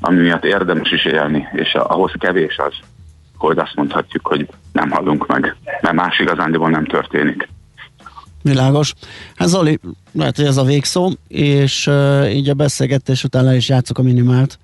[0.00, 2.74] ami miatt érdemes is élni, és ahhoz kevés az,
[3.36, 7.48] hogy azt mondhatjuk, hogy nem halunk meg, mert más igazándiból nem történik.
[8.42, 8.92] Világos.
[9.34, 9.78] Hát Zoli,
[10.12, 14.02] lehet, hogy ez a végszó, és uh, így a beszélgetés után le is játszok a
[14.02, 14.58] minimált.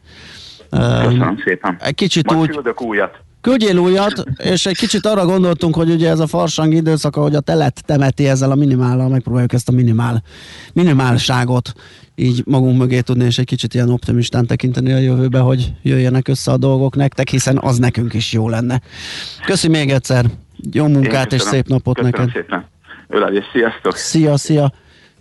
[0.71, 1.77] Uh, Köszönöm szépen.
[1.81, 2.49] Egy kicsit Majd úgy...
[2.49, 3.27] küldök újat.
[3.41, 7.41] Küldjél újat, és egy kicsit arra gondoltunk, hogy ugye ez a farsang időszak, hogy a
[7.41, 10.23] telet temeti ezzel a minimállal, megpróbáljuk ezt a minimál,
[10.73, 11.73] minimálságot
[12.15, 16.53] így magunk mögé tudni, és egy kicsit ilyen optimistán tekinteni a jövőbe, hogy jöjjenek össze
[16.53, 18.81] a dolgok nektek, hiszen az nekünk is jó lenne.
[19.47, 20.25] Köszi még egyszer,
[20.73, 22.35] jó munkát és szép napot köszönöm neked.
[22.35, 22.67] szépen.
[23.09, 23.97] Ölel, sziasztok!
[23.97, 24.73] Szia, szia!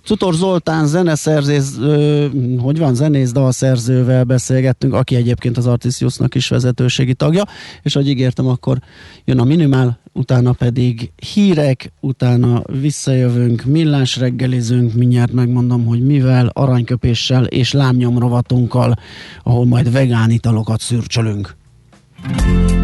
[0.04, 2.26] Cutor Zoltán zeneszerzés, ö,
[2.60, 7.44] hogy van, zenész dalszerzővel beszélgettünk, aki egyébként az Artisiusnak is vezetőségi tagja,
[7.82, 8.78] és ahogy ígértem, akkor
[9.26, 17.46] jön a minimál, utána pedig hírek, utána visszajövünk, millás reggelizünk, mindjárt megmondom, hogy mivel, aranyköpéssel
[17.46, 18.94] és lámnyomrovatunkkal,
[19.44, 21.56] ahol majd vegán italokat szürcsölünk.
[22.44, 22.77] Élem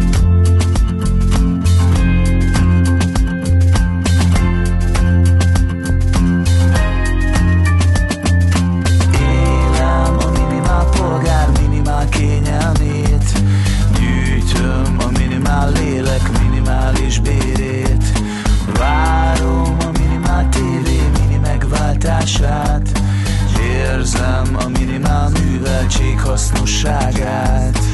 [26.34, 27.93] hasznosságát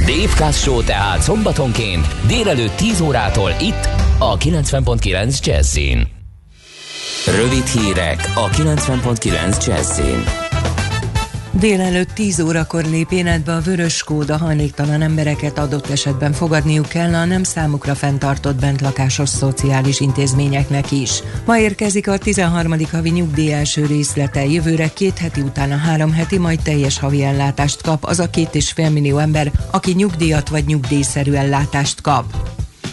[0.00, 6.08] Dave Show tehát szombatonként délelőtt 10 órától itt a 90.9 Jazzin.
[7.26, 10.43] Rövid hírek a 90.9 Jazzin.
[11.58, 17.14] Délelőtt 10 órakor lép életbe a vörös kód, a hajléktalan embereket adott esetben fogadniuk kell
[17.14, 21.22] a nem számukra fenntartott bentlakásos szociális intézményeknek is.
[21.46, 22.74] Ma érkezik a 13.
[22.90, 27.82] havi nyugdíj első részlete, jövőre két heti után a három heti, majd teljes havi ellátást
[27.82, 32.24] kap az a két és fél millió ember, aki nyugdíjat vagy nyugdíjszerű ellátást kap.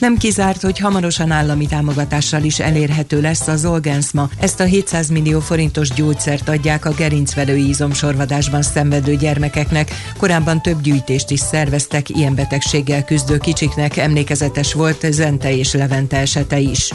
[0.01, 4.29] Nem kizárt, hogy hamarosan állami támogatással is elérhető lesz a Zolgensma.
[4.39, 9.91] Ezt a 700 millió forintos gyógyszert adják a gerincvelő izomsorvadásban szenvedő gyermekeknek.
[10.17, 16.59] Korábban több gyűjtést is szerveztek, ilyen betegséggel küzdő kicsiknek emlékezetes volt Zente és Levente esete
[16.59, 16.93] is.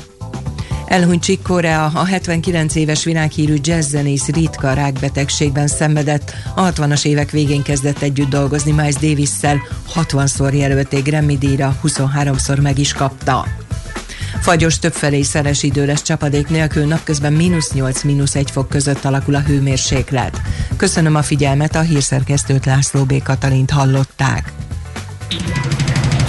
[0.87, 6.35] Elhunyt Chick Korea, a 79 éves világhírű jazzzenész ritka rákbetegségben szenvedett.
[6.55, 9.63] A 60-as évek végén kezdett együtt dolgozni Miles Davis-szel,
[9.95, 13.47] 60-szor jelölték Grammy díjra, 23-szor meg is kapta.
[14.41, 19.35] Fagyos többfelé szeles idő lesz csapadék nélkül, napközben mínusz 8 mínusz 1 fok között alakul
[19.35, 20.41] a hőmérséklet.
[20.77, 23.23] Köszönöm a figyelmet, a hírszerkesztőt László B.
[23.23, 24.53] Katalint hallották.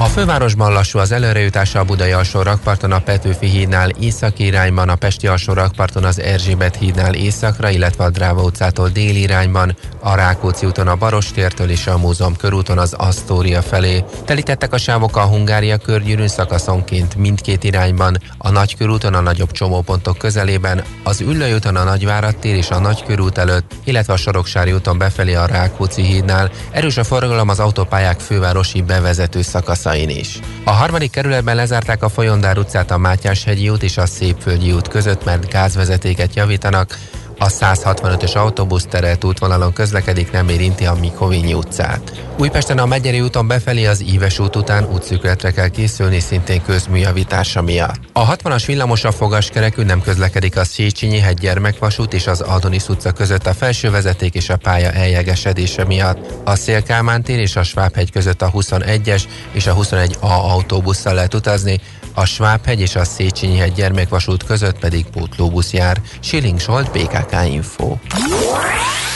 [0.00, 4.94] a fővárosban lassú az előrejutás a Budai alsó rakparton a Petőfi hídnál északi irányban, a
[4.94, 10.66] Pesti alsó rakparton az Erzsébet hídnál északra, illetve a Dráva utcától déli irányban, a Rákóczi
[10.66, 14.04] úton a Barostértől és a Múzeum körúton az Asztória felé.
[14.24, 20.84] Telítettek a sávok a Hungária körgyűrűn szakaszonként mindkét irányban, a Nagykörúton a nagyobb csomópontok közelében,
[21.02, 25.34] az Üllői úton a Nagyvárad tér és a Nagykörút előtt, illetve a Soroksári úton befelé
[25.34, 26.50] a Rákóczi hídnál.
[26.70, 30.38] Erős a forgalom az autópályák fővárosi bevezető szakasza utcain is.
[30.64, 35.24] A harmadik kerületben lezárták a Folyondár utcát a Mátyás-hegyi út és a Szépföldi út között,
[35.24, 36.98] mert gázvezetéket javítanak,
[37.42, 42.12] a 165-ös autóbusz terelt útvonalon közlekedik, nem érinti a Mikovényi utcát.
[42.38, 48.00] Újpesten a Megyeri úton befelé az Íves út után útszűkületre kell készülni, szintén közműjavítása miatt.
[48.12, 53.12] A 60-as villamos a fogaskerekű nem közlekedik a Széchenyi hegy gyermekvasút és az Adonis utca
[53.12, 56.18] között a felső vezeték és a pálya eljegesedése miatt.
[56.44, 59.22] A Szélkámán és a Svábhegy között a 21-es
[59.52, 61.80] és a 21A autóbusszal lehet utazni,
[62.14, 66.00] a Svábhegy és a Széchenyi hegy gyermekvasút között pedig pótlóbusz jár.
[66.20, 67.96] Siling Solt, BKK Info.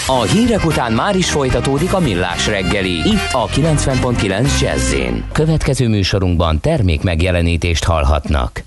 [0.06, 2.92] A hírek után már is folytatódik a millás reggeli.
[2.92, 4.94] Itt a 90.9 jazz
[5.32, 8.62] Következő műsorunkban termék megjelenítést hallhatnak.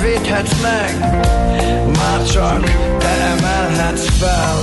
[0.00, 0.98] Védhetsz meg,
[1.98, 4.56] már csak te emelhetsz fel.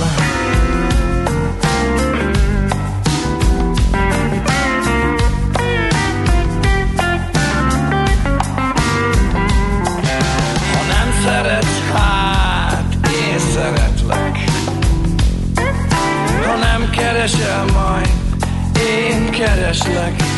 [10.72, 14.44] Ha nem szeretsz, hát én szeretlek.
[16.46, 18.10] Ha nem keresel majd,
[18.78, 20.35] én kereslek.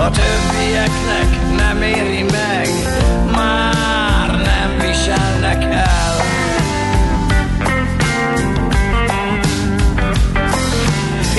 [0.00, 2.68] A többieknek nem éri meg
[3.32, 6.16] Már nem viselnek el.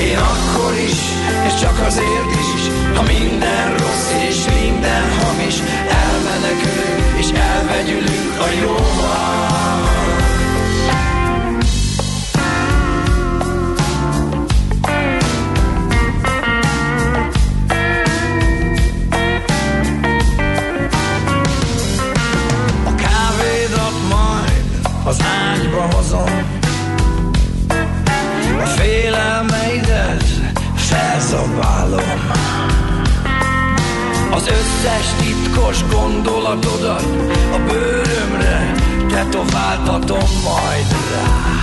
[0.00, 1.00] Én akkor is,
[1.46, 5.54] és csak azért is Ha minden rossz és minden hamis
[6.04, 9.89] Elmenekülünk és elvegyülünk a jóval
[26.10, 26.58] hozom.
[28.62, 30.24] A félelmeidet
[30.74, 32.30] felzabálom.
[34.30, 37.04] Az összes titkos gondolatodat
[37.52, 38.74] a bőrömre
[39.08, 41.58] tetováltatom majd rá.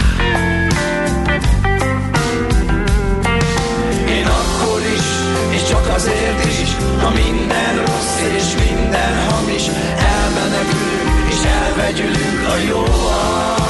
[4.10, 5.08] Én akkor is,
[5.50, 9.64] és csak azért is, ha minden rossz és minden hamis
[9.98, 13.67] elmenekülünk és elvegyülünk a jóval.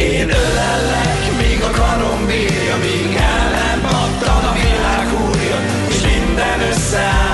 [0.00, 5.58] Én ölellek, míg a karom bírja, míg el nem a világ úrja,
[5.88, 7.29] és minden összeáll.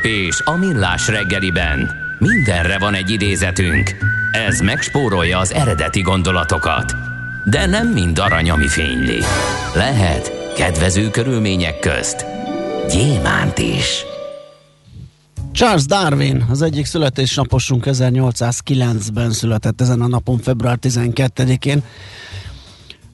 [0.00, 1.90] Aranyköpés a millás reggeliben.
[2.18, 3.96] Mindenre van egy idézetünk.
[4.32, 6.94] Ez megspórolja az eredeti gondolatokat.
[7.44, 9.18] De nem mind arany, ami fényli.
[9.74, 12.26] Lehet kedvező körülmények közt
[12.88, 14.04] gyémánt is.
[15.52, 21.82] Charles Darwin, az egyik születésnaposunk 1809-ben született ezen a napon, február 12-én.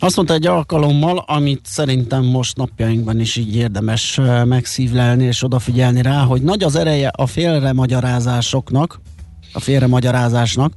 [0.07, 6.22] Azt mondta egy alkalommal, amit szerintem most napjainkban is így érdemes megszívlelni és odafigyelni rá,
[6.22, 9.00] hogy nagy az ereje a félremagyarázásoknak,
[9.52, 10.72] a félremagyarázásnak,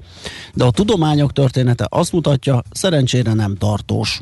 [0.54, 4.22] de a tudományok története azt mutatja, szerencsére nem tartós.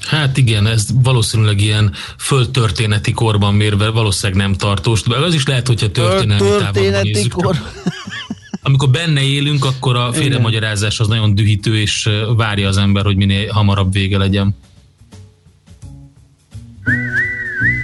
[0.00, 5.66] Hát igen, ez valószínűleg ilyen földtörténeti korban mérve valószínűleg nem tartós, de az is lehet,
[5.66, 7.32] hogyha történelmi távon Történeti nézzük.
[7.32, 7.56] kor.
[8.62, 13.52] Amikor benne élünk, akkor a félremagyarázás az nagyon dühítő, és várja az ember, hogy minél
[13.52, 14.56] hamarabb vége legyen.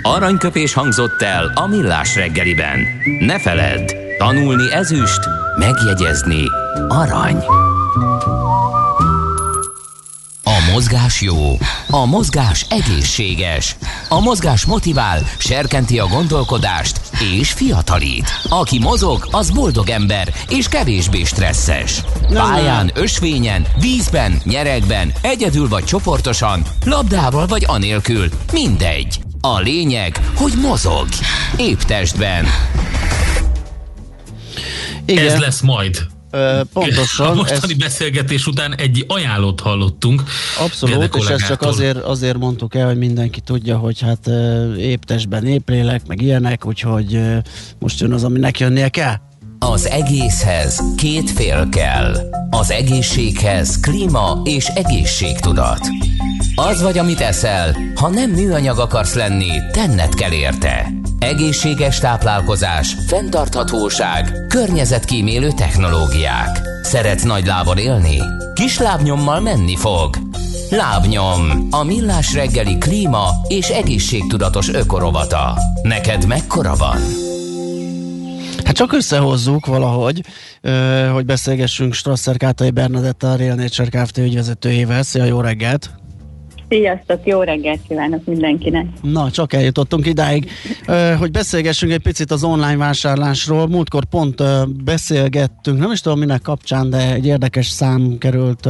[0.02, 2.80] Aranyköpés hangzott el a millás reggeliben.
[3.20, 5.20] Ne feledd, tanulni ezüst,
[5.58, 6.42] megjegyezni
[6.88, 7.36] arany.
[10.44, 11.58] A mozgás jó,
[11.90, 13.76] a mozgás egészséges,
[14.08, 18.30] a mozgás motivál, serkenti a gondolkodást és fiatalít.
[18.48, 22.02] Aki mozog, az boldog ember és kevésbé stresszes.
[22.32, 29.20] Pályán, ösvényen, vízben, nyeregben, egyedül vagy csoportosan, labdával vagy anélkül, mindegy.
[29.40, 31.08] A lényeg, hogy mozog.
[31.56, 32.46] Épp testben.
[35.04, 35.24] Igen.
[35.24, 36.06] Ez lesz majd.
[36.30, 37.26] Ö, pontosan.
[37.26, 40.22] A mostani ez- beszélgetés után egy ajánlót hallottunk.
[40.60, 45.02] Abszolút, és ezt csak azért, azért mondtuk el, hogy mindenki tudja, hogy hát ö, épp
[45.02, 47.20] testben épp lélek, meg ilyenek, úgyhogy
[47.78, 49.14] most jön az, aminek jönnie kell.
[49.58, 52.16] Az egészhez két fél kell.
[52.50, 55.80] Az egészséghez klíma és egészségtudat.
[56.54, 60.90] Az vagy, amit eszel, ha nem műanyag akarsz lenni, tenned kell érte.
[61.18, 66.60] Egészséges táplálkozás, fenntarthatóság, környezetkímélő technológiák.
[66.82, 68.18] Szeretsz nagy lábon élni?
[68.54, 70.16] Kis lábnyommal menni fog.
[70.70, 75.58] Lábnyom, a millás reggeli klíma és egészségtudatos ökorovata.
[75.82, 76.98] Neked mekkora van?
[78.64, 80.20] Hát csak összehozzuk valahogy,
[81.12, 84.18] hogy beszélgessünk Strasser Kátai Bernadetta, a Real Nature Kft.
[84.18, 85.02] ügyvezetőjével.
[85.02, 85.90] Szia, jó reggelt!
[86.68, 88.86] Sziasztok, jó reggelt kívánok mindenkinek!
[89.02, 90.50] Na, csak eljutottunk idáig,
[91.18, 93.68] hogy beszélgessünk egy picit az online vásárlásról.
[93.68, 94.42] Múltkor pont
[94.84, 98.68] beszélgettünk, nem is tudom minek kapcsán, de egy érdekes szám került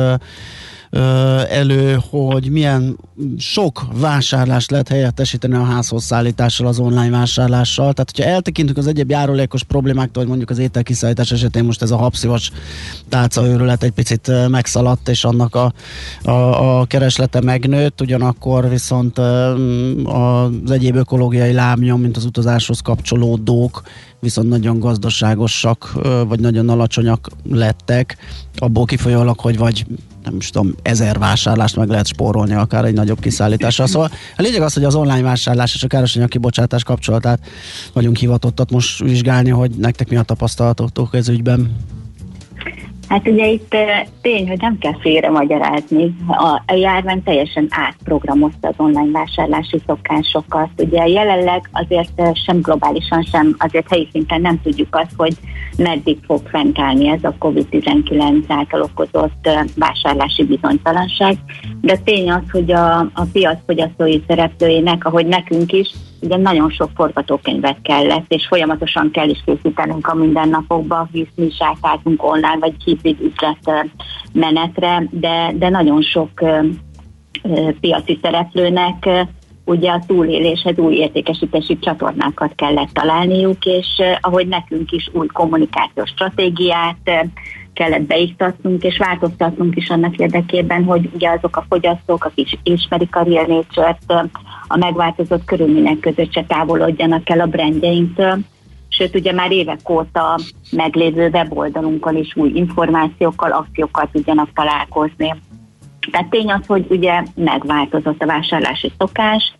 [1.49, 2.99] elő, hogy milyen
[3.39, 7.93] sok vásárlást lehet helyettesíteni a házhoz szállítással, az online vásárlással.
[7.93, 11.97] Tehát, hogyha eltekintünk az egyéb járulékos problémáktól, hogy mondjuk az ételkiszállítás esetén most ez a
[11.97, 12.51] habszivas
[13.09, 15.73] tálcaőrület egy picit megszaladt, és annak a,
[16.23, 19.19] a, a kereslete megnőtt, ugyanakkor viszont
[20.05, 23.83] az egyéb ökológiai lábnyom, mint az utazáshoz kapcsolódók,
[24.21, 25.93] viszont nagyon gazdaságosak,
[26.29, 28.17] vagy nagyon alacsonyak lettek,
[28.57, 29.87] abból kifolyólag, hogy vagy
[30.29, 33.87] nem is tudom, ezer vásárlást meg lehet spórolni akár egy nagyobb kiszállítással.
[33.87, 37.41] Szóval a lényeg az, hogy az online vásárlás és a károsanyag kibocsátás kapcsolatát
[37.93, 41.77] vagyunk hivatottat most vizsgálni, hogy nektek mi a tapasztalatotok ez ügyben.
[43.09, 43.77] Hát ugye itt
[44.21, 46.17] tény, hogy nem kell félre magyarázni.
[46.67, 50.71] A, járvány teljesen átprogramozta az online vásárlási szokásokat.
[50.77, 55.37] Ugye jelenleg azért sem globálisan, sem azért helyi szinten nem tudjuk azt, hogy
[55.79, 61.37] meddig fog fentállni ez a COVID-19 által okozott vásárlási bizonytalanság.
[61.81, 66.91] De tény az, hogy a, a piac fogyasztói szereplőinek, ahogy nekünk is, ugye nagyon sok
[66.95, 72.75] forgatókönyvet kellett, és folyamatosan kell is készítenünk a mindennapokba, hisz mi is átálltunk online, vagy
[72.85, 73.89] hibrid üzlet
[74.33, 76.31] menetre, de, de nagyon sok
[77.81, 79.09] piaci szereplőnek
[79.69, 83.87] ugye a túléléshez új értékesítési csatornákat kellett találniuk, és
[84.21, 87.29] ahogy nekünk is új kommunikációs stratégiát
[87.73, 93.23] kellett beiktatnunk, és változtatnunk is annak érdekében, hogy ugye azok a fogyasztók, akik ismerik a
[93.23, 94.13] Real Nature-t,
[94.69, 98.39] a megváltozott körülmények között se távolodjanak el a brandjeinktől,
[98.89, 100.39] sőt ugye már évek óta
[100.71, 105.35] meglévő weboldalunkon is új információkkal, akciókkal tudjanak találkozni.
[106.11, 109.53] Tehát tény az, hogy ugye megváltozott a vásárlási szokás,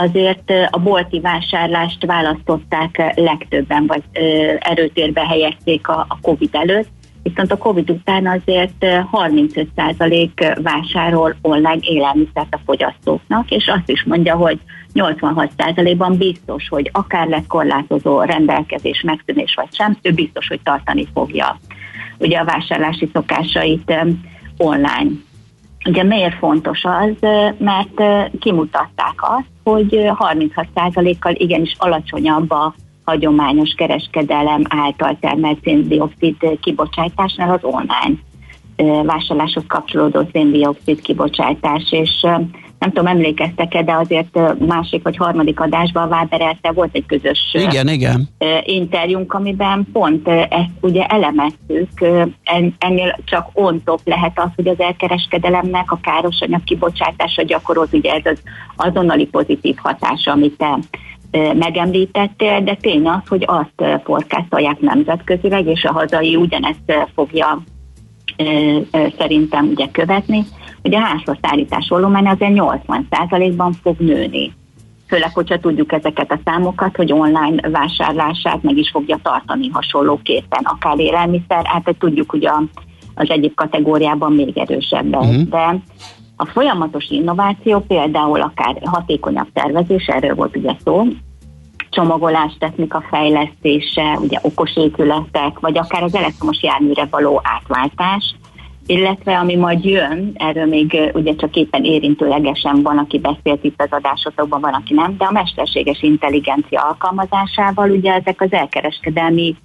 [0.00, 4.02] azért a bolti vásárlást választották legtöbben, vagy
[4.58, 6.88] erőtérbe helyezték a, COVID előtt,
[7.22, 14.36] viszont a Covid után azért 35% vásárol online élelmiszert a fogyasztóknak, és azt is mondja,
[14.36, 14.58] hogy
[14.94, 21.58] 86%-ban biztos, hogy akár lesz korlátozó rendelkezés, megszűnés vagy sem, ő biztos, hogy tartani fogja
[22.20, 23.94] ugye a vásárlási szokásait
[24.56, 25.10] online.
[25.84, 27.28] Ugye miért fontos az?
[27.58, 28.02] Mert
[28.38, 32.74] kimutatták azt, hogy 36%-kal igenis alacsonyabb a
[33.04, 38.18] hagyományos kereskedelem által termelt széndiokszid kibocsátásnál az online
[39.04, 42.26] vásárláshoz kapcsolódó széndiokszid kibocsátás, és
[42.80, 47.88] nem tudom, emlékeztek-e, de azért másik vagy harmadik adásban a Váberelte volt egy közös igen,
[47.88, 48.28] igen.
[48.64, 51.88] interjúnk, amiben pont ezt ugye elemeztük,
[52.78, 58.24] ennél csak on top lehet az, hogy az elkereskedelemnek a károsanyag kibocsátása gyakorolt, ugye ez
[58.24, 58.42] az
[58.76, 60.78] azonnali pozitív hatása, amit te
[61.54, 67.62] megemlítettél, de tény az, hogy azt forecastolják nemzetközileg, és a hazai ugyanezt fogja
[69.18, 70.44] szerintem ugye követni,
[70.82, 74.52] hogy a házhozszállítás volumen azért 80%-ban fog nőni.
[75.08, 80.98] Főleg, hogyha tudjuk ezeket a számokat, hogy online vásárlását meg is fogja tartani hasonlóképpen, akár
[80.98, 82.62] élelmiszer, hát tudjuk, hogy a,
[83.14, 85.20] az egyik kategóriában még erősebben.
[85.20, 85.42] Uh-huh.
[85.42, 85.78] De
[86.36, 91.04] a folyamatos innováció például akár hatékonyabb tervezés, erről volt ugye szó,
[91.90, 98.34] csomagolás technika fejlesztése, ugye okos épületek, vagy akár az elektromos járműre való átváltás,
[98.90, 103.90] illetve ami majd jön, erről még ugye csak éppen érintőlegesen van, aki beszélt itt az
[103.90, 109.56] adásotokban, van, aki nem, de a mesterséges intelligencia alkalmazásával ugye ezek az elkereskedelmi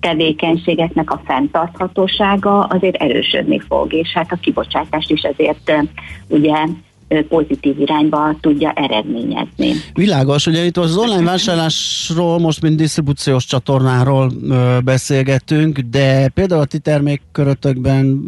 [0.00, 5.72] tevékenységeknek a fenntarthatósága azért erősödni fog, és hát a kibocsátást is ezért
[6.28, 6.66] ugye
[7.28, 9.72] pozitív irányba tudja eredményezni.
[9.94, 14.32] Világos, ugye itt az online vásárlásról most mint disztribúciós csatornáról
[14.84, 18.22] beszélgetünk, de például a ti termékkörötökben,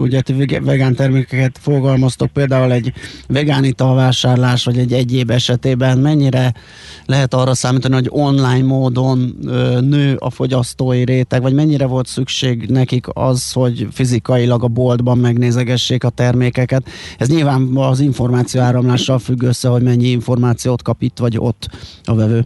[0.00, 2.92] ugye ti vegán termékeket fogalmaztok, például egy
[3.28, 6.54] vegán italvásárlás, vagy egy egyéb esetében mennyire
[7.04, 9.38] lehet arra számítani, hogy online módon
[9.80, 16.04] nő a fogyasztói réteg, vagy mennyire volt szükség nekik az, hogy fizikailag a boltban megnézegessék
[16.04, 16.88] a termékeket.
[17.18, 21.68] Ez nyilván az információ áramlással függ össze, hogy mennyi információt kap itt vagy ott
[22.04, 22.44] a vevő.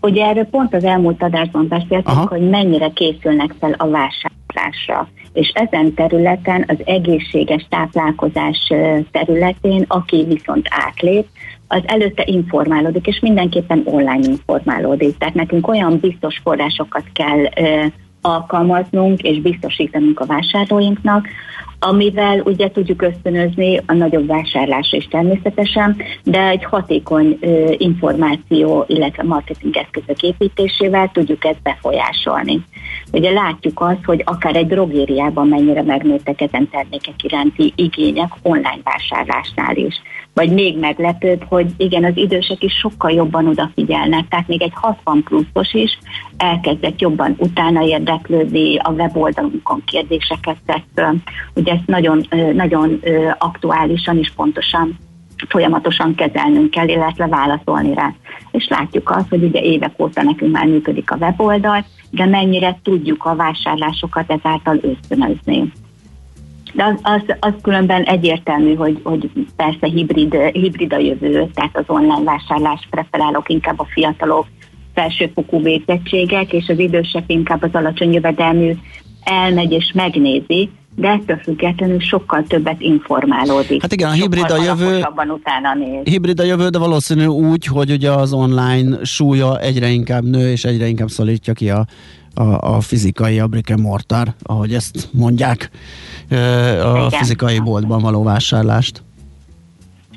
[0.00, 5.08] Ugye erről pont az elmúlt adásban beszéltünk, hogy mennyire készülnek fel a vásárlásra.
[5.32, 8.72] És ezen területen, az egészséges táplálkozás
[9.10, 11.26] területén, aki viszont átlép,
[11.68, 15.18] az előtte informálódik, és mindenképpen online informálódik.
[15.18, 17.44] Tehát nekünk olyan biztos forrásokat kell
[18.20, 21.28] alkalmaznunk és biztosítanunk a vásárlóinknak,
[21.78, 29.22] amivel ugye tudjuk ösztönözni a nagyobb vásárlásra is természetesen, de egy hatékony ö, információ, illetve
[29.22, 32.64] marketing eszközök építésével tudjuk ezt befolyásolni.
[33.12, 39.76] Ugye látjuk azt, hogy akár egy drogériában mennyire megnőttek ezen termékek iránti igények online vásárlásnál
[39.76, 40.00] is.
[40.34, 45.22] Vagy még meglepőbb, hogy igen, az idősek is sokkal jobban odafigyelnek, tehát még egy 60
[45.22, 45.98] pluszos is
[46.36, 51.00] elkezdett jobban utána érdeklődni, a weboldalunkon kérdéseket tett.
[51.54, 53.00] Ugye ezt nagyon, nagyon
[53.38, 54.98] aktuálisan és pontosan
[55.48, 58.14] folyamatosan kezelnünk kell, illetve válaszolni rá.
[58.50, 63.24] És látjuk azt, hogy ugye évek óta nekünk már működik a weboldal, de mennyire tudjuk
[63.24, 65.72] a vásárlásokat ezáltal ösztönözni.
[66.72, 71.84] De az, az, az különben egyértelmű, hogy, hogy persze hibrid, hibrid a jövő, tehát az
[71.86, 74.46] online vásárlás preferálok inkább a fiatalok,
[74.94, 78.72] felsőfokú végzettségek, és az idősek inkább az alacsony jövedelmű
[79.24, 83.82] elmegy és megnézi, de ettől függetlenül sokkal többet informálódik.
[83.82, 86.04] Hát igen, a hibrid a jövő, utána néz.
[86.04, 90.64] hibrid a jövő, de valószínű úgy, hogy ugye az online súlya egyre inkább nő, és
[90.64, 91.86] egyre inkább szorítja ki a,
[92.34, 95.70] a, a fizikai, a brick and mortar, ahogy ezt mondják,
[96.30, 97.10] a igen.
[97.10, 99.02] fizikai boltban való vásárlást.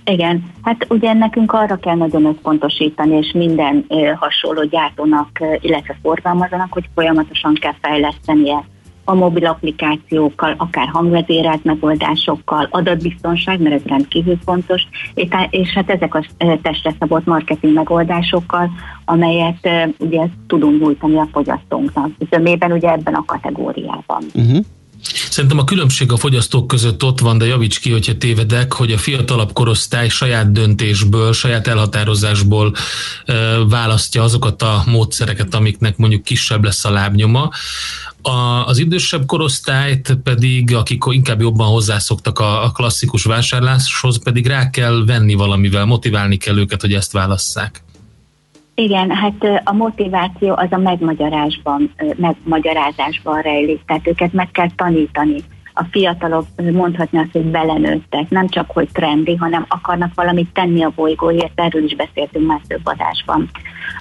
[0.06, 5.30] Igen, hát ugye nekünk arra kell nagyon összpontosítani, és minden hasonló gyártónak,
[5.60, 8.64] illetve forgalmazónak, hogy folyamatosan kell fejlesztenie
[9.12, 14.88] a mobil applikációkkal, akár hangvezérelt megoldásokkal, adatbiztonság, mert ez rendkívül fontos,
[15.50, 16.26] és hát ezek a
[16.62, 18.70] testre szabott marketing megoldásokkal,
[19.06, 22.10] amelyet ugye tudunk nyújtani a fogyasztónknak.
[22.30, 24.24] Zömében ugye ebben a kategóriában.
[24.34, 24.66] Uh-huh.
[25.30, 28.98] Szerintem a különbség a fogyasztók között ott van, de javíts ki, hogyha tévedek, hogy a
[28.98, 32.76] fiatalabb korosztály saját döntésből, saját elhatározásból
[33.68, 37.50] választja azokat a módszereket, amiknek mondjuk kisebb lesz a lábnyoma.
[38.22, 44.70] A, az idősebb korosztályt pedig, akik inkább jobban hozzászoktak a, a klasszikus vásárláshoz, pedig rá
[44.70, 47.84] kell venni valamivel, motiválni kell őket, hogy ezt válasszák.
[48.82, 55.44] Igen, hát a motiváció az a megmagyarázásban, megmagyarázásban rejlik, tehát őket meg kell tanítani.
[55.74, 60.92] A fiatalok mondhatni azt, hogy belenőttek, nem csak hogy trendi, hanem akarnak valamit tenni a
[60.96, 63.50] bolygóért, erről is beszéltünk már több adásban.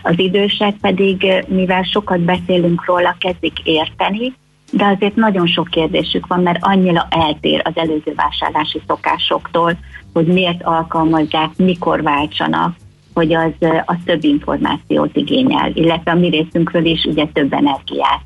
[0.03, 4.35] Az idősek pedig, mivel sokat beszélünk róla, kezdik érteni,
[4.73, 9.77] de azért nagyon sok kérdésük van, mert annyira eltér az előző vásárlási szokásoktól,
[10.13, 12.75] hogy miért alkalmazzák, mikor váltsanak,
[13.15, 13.53] hogy az,
[13.85, 18.23] az több információt igényel, illetve a mi részünkről is ugye több energiát.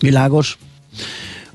[0.00, 0.58] Világos.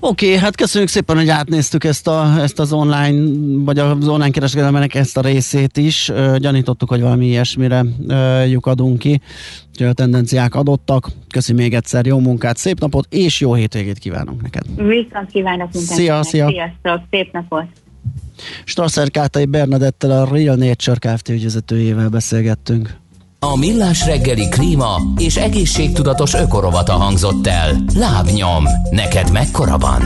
[0.05, 3.31] Oké, okay, hát köszönjük szépen, hogy átnéztük ezt, a, ezt az online,
[3.63, 6.11] vagy az online kereskedelmenek ezt a részét is.
[6.37, 7.83] Gyanítottuk, hogy valami ilyesmire
[8.47, 9.21] lyukadunk ki,
[9.77, 11.07] hogy a tendenciák adottak.
[11.29, 14.63] Köszi még egyszer, jó munkát, szép napot, és jó hétvégét kívánunk neked.
[14.75, 16.23] Viszont kívánok mindenkinek.
[16.23, 16.47] Szia, szia.
[16.47, 17.65] Sziasztok, szép napot.
[18.65, 21.29] Strasser Kátai Bernadettel a Real Nature Kft.
[21.29, 23.01] ügyvezetőjével beszélgettünk.
[23.39, 27.83] A Millás reggeli klíma és egészségtudatos ökorovata hangzott el.
[27.95, 30.01] Lábnyom, neked mekkora van?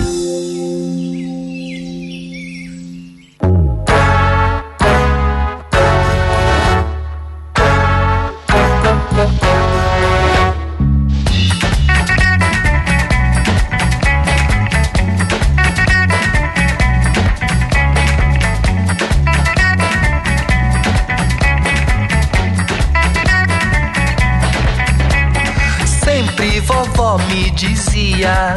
[27.57, 28.53] Dizia.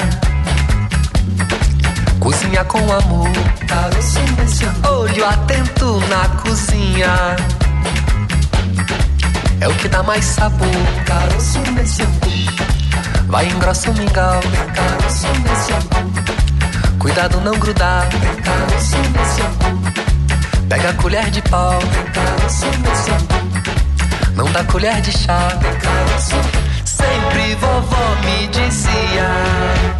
[2.20, 3.30] Cozinha com amor.
[4.86, 7.36] Olho atento na cozinha.
[9.59, 10.68] É o que dá mais sabor.
[13.28, 14.40] Vai engrossa o mingau.
[16.98, 18.07] Cuidado não grudar.
[20.68, 21.78] Pega a colher de pau.
[24.36, 25.48] Não dá colher de chá
[27.01, 29.99] Sempre vovó me dizia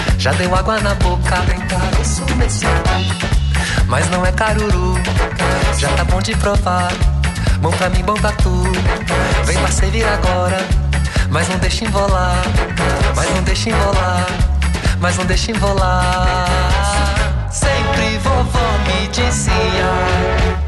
[0.21, 1.43] Já deu água na boca.
[3.87, 4.93] Mas não é caruru,
[5.79, 6.93] já tá bom de provar.
[7.59, 8.61] Bom pra mim, bom pra tu.
[9.45, 10.59] Vem pra servir agora,
[11.31, 12.43] mas não deixa embolar.
[13.15, 14.27] Mas não deixa embolar,
[14.99, 16.45] mas não deixa embolar.
[17.49, 20.60] Sempre vovó me dizia.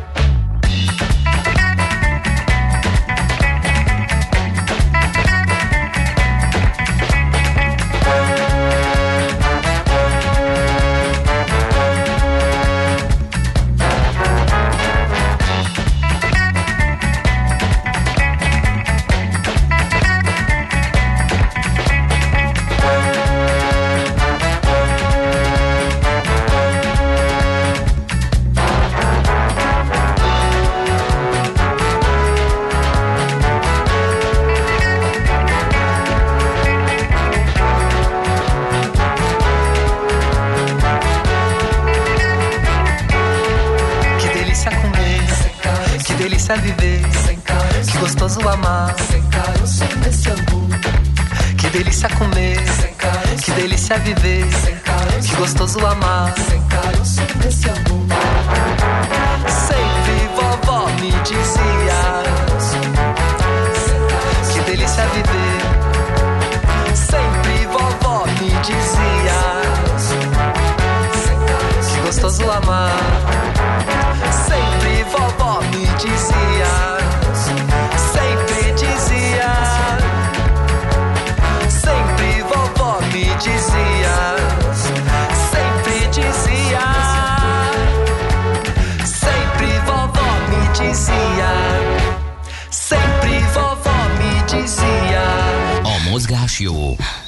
[46.53, 47.01] é viver.
[47.25, 47.99] Sem cara eu.
[47.99, 48.95] Gostoso amar.
[48.99, 49.21] Sem
[50.31, 50.67] angu.
[51.57, 52.57] Que delícia comer.
[52.69, 52.93] Sem.
[53.37, 54.45] Que delícia viver.
[54.63, 55.11] Sem cara.
[55.21, 56.33] Que gostoso amar.
[56.37, 56.61] Sem
[57.69, 58.12] angu.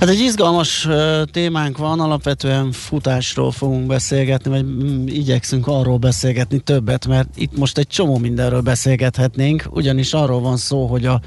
[0.00, 0.88] Hát egy izgalmas
[1.30, 7.78] témánk van, alapvetően futásról fogunk beszélgetni, vagy mm, igyekszünk arról beszélgetni többet, mert itt most
[7.78, 11.20] egy csomó mindenről beszélgethetnénk, ugyanis arról van szó, hogy a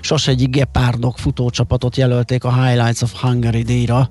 [0.00, 4.10] Sasegyi Gepárdok futócsapatot jelölték a Highlights of Hungary díjra,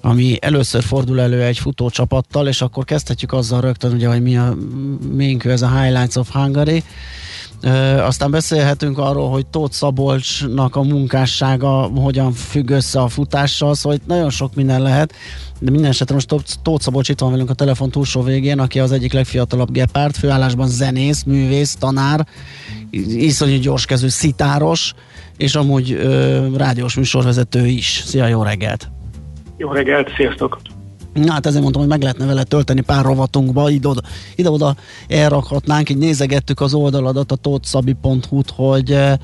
[0.00, 4.56] ami először fordul elő egy futócsapattal, és akkor kezdhetjük azzal rögtön, ugye, hogy mi a
[5.10, 6.82] miénk ez a Highlights of Hungary,
[7.98, 14.06] aztán beszélhetünk arról, hogy Tóth Szabolcsnak a munkássága hogyan függ össze a futással, szóval itt
[14.06, 15.14] nagyon sok minden lehet,
[15.60, 16.28] de minden esetre most
[16.62, 20.68] Tóth- Szabolcs itt van velünk a telefon túlsó végén, aki az egyik legfiatalabb gepárt, főállásban
[20.68, 22.26] zenész, művész, tanár,
[23.06, 24.94] iszonyú gyorskezű szitáros,
[25.36, 28.02] és amúgy ö, rádiós műsorvezető is.
[28.04, 28.90] Szia, jó reggelt!
[29.56, 30.60] Jó reggelt, sziasztok!
[31.12, 34.00] Na hát ezért mondtam, hogy meg lehetne vele tölteni pár rovatunkba, ide-oda,
[34.34, 34.76] ide-oda
[35.08, 39.18] elrakhatnánk, így nézegettük az oldaladat, a tótszabi.hu-t, hogy e,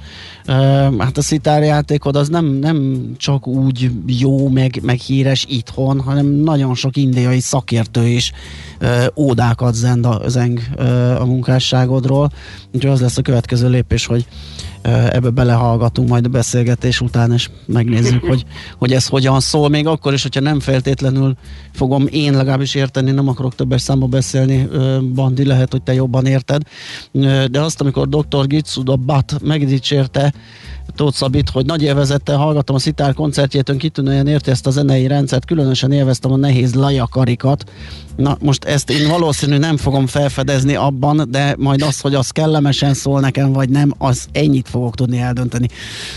[0.44, 0.54] e,
[0.98, 6.74] hát a szitárjátékod az nem, nem csak úgy jó, meg, meg híres itthon, hanem nagyon
[6.74, 8.32] sok indiai szakértő is
[8.78, 12.30] e, ódákat zend a, zeng e, a munkásságodról,
[12.74, 14.26] úgyhogy az lesz a következő lépés, hogy
[14.82, 18.44] ebbe belehallgatunk majd a beszélgetés után, és megnézzük, hogy,
[18.78, 21.36] hogy ez hogyan szól, még akkor is, hogyha nem feltétlenül
[21.72, 24.68] fogom én legalábbis érteni, nem akarok többes számba beszélni,
[25.14, 26.62] Bandi, lehet, hogy te jobban érted,
[27.50, 28.46] de azt, amikor dr.
[28.46, 30.32] Gitsuda Bat megdicsérte
[30.96, 35.44] Tóth Szabit, hogy nagy élvezettel hallgattam a szitár koncertjét, kitűnően érti ezt a zenei rendszert,
[35.44, 37.64] különösen élveztem a nehéz lajakarikat.
[38.16, 42.94] Na, most ezt én valószínű nem fogom felfedezni abban, de majd az, hogy az kellemesen
[42.94, 45.66] szól nekem, vagy nem, az ennyit fogok tudni eldönteni.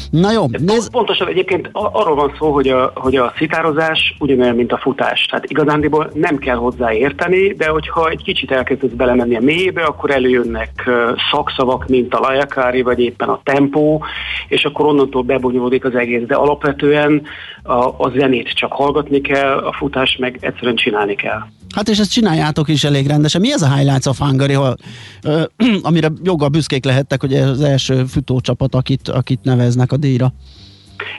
[0.10, 0.92] Na jó, nézd...
[0.92, 5.26] Pontosan egyébként arról van szó, hogy a, hogy a szitározás ugyanolyan, mint a futás.
[5.26, 10.12] Tehát igazándiból nem kell hozzá érteni, de hogyha egy kicsit elkezdesz belemenni a mélyébe, akkor
[10.12, 10.90] előjönnek
[11.32, 14.04] szakszavak, mint a lajakári, vagy éppen a tempó,
[14.48, 16.26] és akkor onnantól bebonyolódik az egész.
[16.28, 17.22] De alapvetően
[17.64, 21.40] a, a zenét csak hallgatni kell, a futás meg egyszerűen csinálni kell.
[21.76, 23.42] Hát és ezt csináljátok is elég rendesen.
[23.42, 24.76] Mi ez a Highlights of Hungary, ha,
[25.24, 25.42] ö,
[25.82, 30.34] amire joggal büszkék lehettek, hogy ez az első futócsapat, akit, akit neveznek a díjra?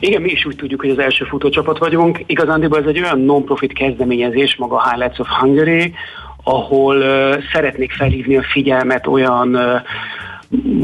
[0.00, 2.22] Igen, mi is úgy tudjuk, hogy az első futócsapat vagyunk.
[2.26, 5.94] Igazándiból ez egy olyan non-profit kezdeményezés, maga a Highlights of Hungary,
[6.44, 9.80] ahol uh, szeretnék felhívni a figyelmet olyan uh,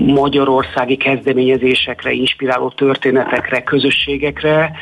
[0.07, 4.73] magyarországi kezdeményezésekre, inspiráló történetekre, közösségekre,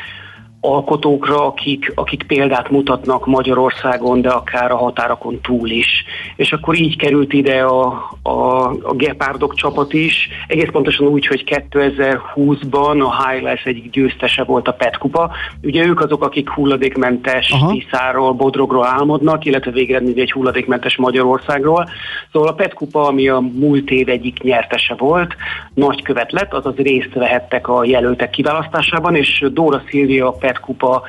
[0.73, 6.03] alkotókra, akik, akik példát mutatnak Magyarországon, de akár a határokon túl is.
[6.35, 11.43] És akkor így került ide a, a, a Gepárdok csapat is, egész pontosan úgy, hogy
[11.71, 15.31] 2020-ban a Highlights egyik győztese volt a PET kupa.
[15.63, 17.71] Ugye ők azok, akik hulladékmentes Aha.
[17.71, 21.89] Tiszáról, Bodrogról álmodnak, illetve végeredményben egy hulladékmentes Magyarországról.
[22.31, 25.35] Szóval a PET kupa, ami a múlt év egyik nyertese volt,
[25.73, 31.03] nagykövet lett, azaz részt vehettek a jelöltek kiválasztásában, és Dóra Szilvia a PET kupa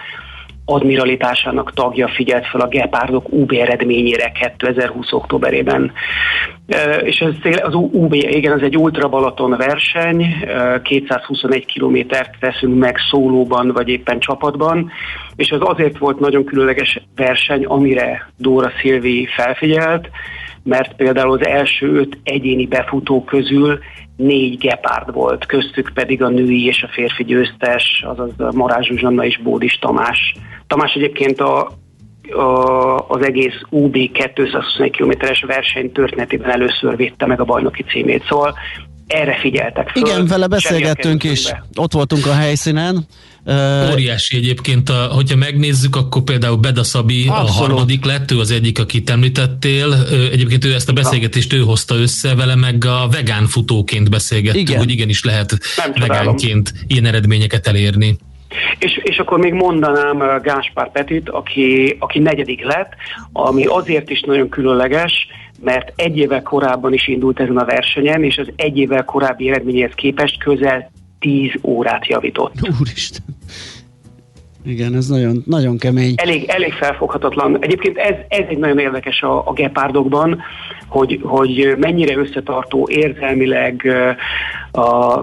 [0.70, 5.12] admiralitásának tagja figyelt fel a Gepárdok UB eredményére 2020.
[5.12, 5.92] októberében.
[7.03, 10.49] És ez az UB, igen, ez egy Ultra Balaton verseny,
[10.82, 14.90] 221 kilométert teszünk meg szólóban, vagy éppen csapatban,
[15.36, 20.11] és ez azért volt nagyon különleges verseny, amire Dóra Szilvi felfigyelt,
[20.69, 23.79] mert például az első öt egyéni befutó közül
[24.16, 29.41] négy gepárd volt, köztük pedig a női és a férfi győztes, azaz Marázs Zsuzsanna és
[29.43, 30.35] Bódis Tamás.
[30.66, 31.71] Tamás egyébként a,
[32.31, 38.55] a, az egész UB 221 kilométeres verseny történetében először vitte meg a bajnoki címét, szóval
[39.07, 40.07] erre figyeltek föl.
[40.07, 43.07] Igen, vele beszélgettünk is, ott voltunk a helyszínen,
[43.92, 47.49] Óriási egyébként, a, hogyha megnézzük, akkor például Beda Szabi Abszolút.
[47.49, 49.94] a harmadik lett, ő az egyik, akit említettél.
[50.32, 54.80] Egyébként ő ezt a beszélgetést ő hozta össze vele, meg a vegán futóként beszélgettünk, Igen.
[54.80, 58.16] hogy igenis lehet Nem vegánként ilyen eredményeket elérni.
[58.78, 62.92] És, és akkor még mondanám Gáspár Petit, aki, aki negyedik lett,
[63.32, 65.26] ami azért is nagyon különleges,
[65.64, 69.92] mert egy évvel korábban is indult ezen a versenyen, és az egy évvel korábbi eredményéhez
[69.94, 72.53] képest közel 10 órát javított.
[72.81, 73.25] Úristen!
[74.64, 76.14] Igen, ez nagyon, nagyon kemény.
[76.16, 77.57] Elég, elég felfoghatatlan.
[77.61, 80.43] Egyébként ez, ez egy nagyon érdekes a, a gepárdokban,
[80.87, 83.87] hogy, hogy mennyire összetartó érzelmileg,
[84.73, 85.21] a,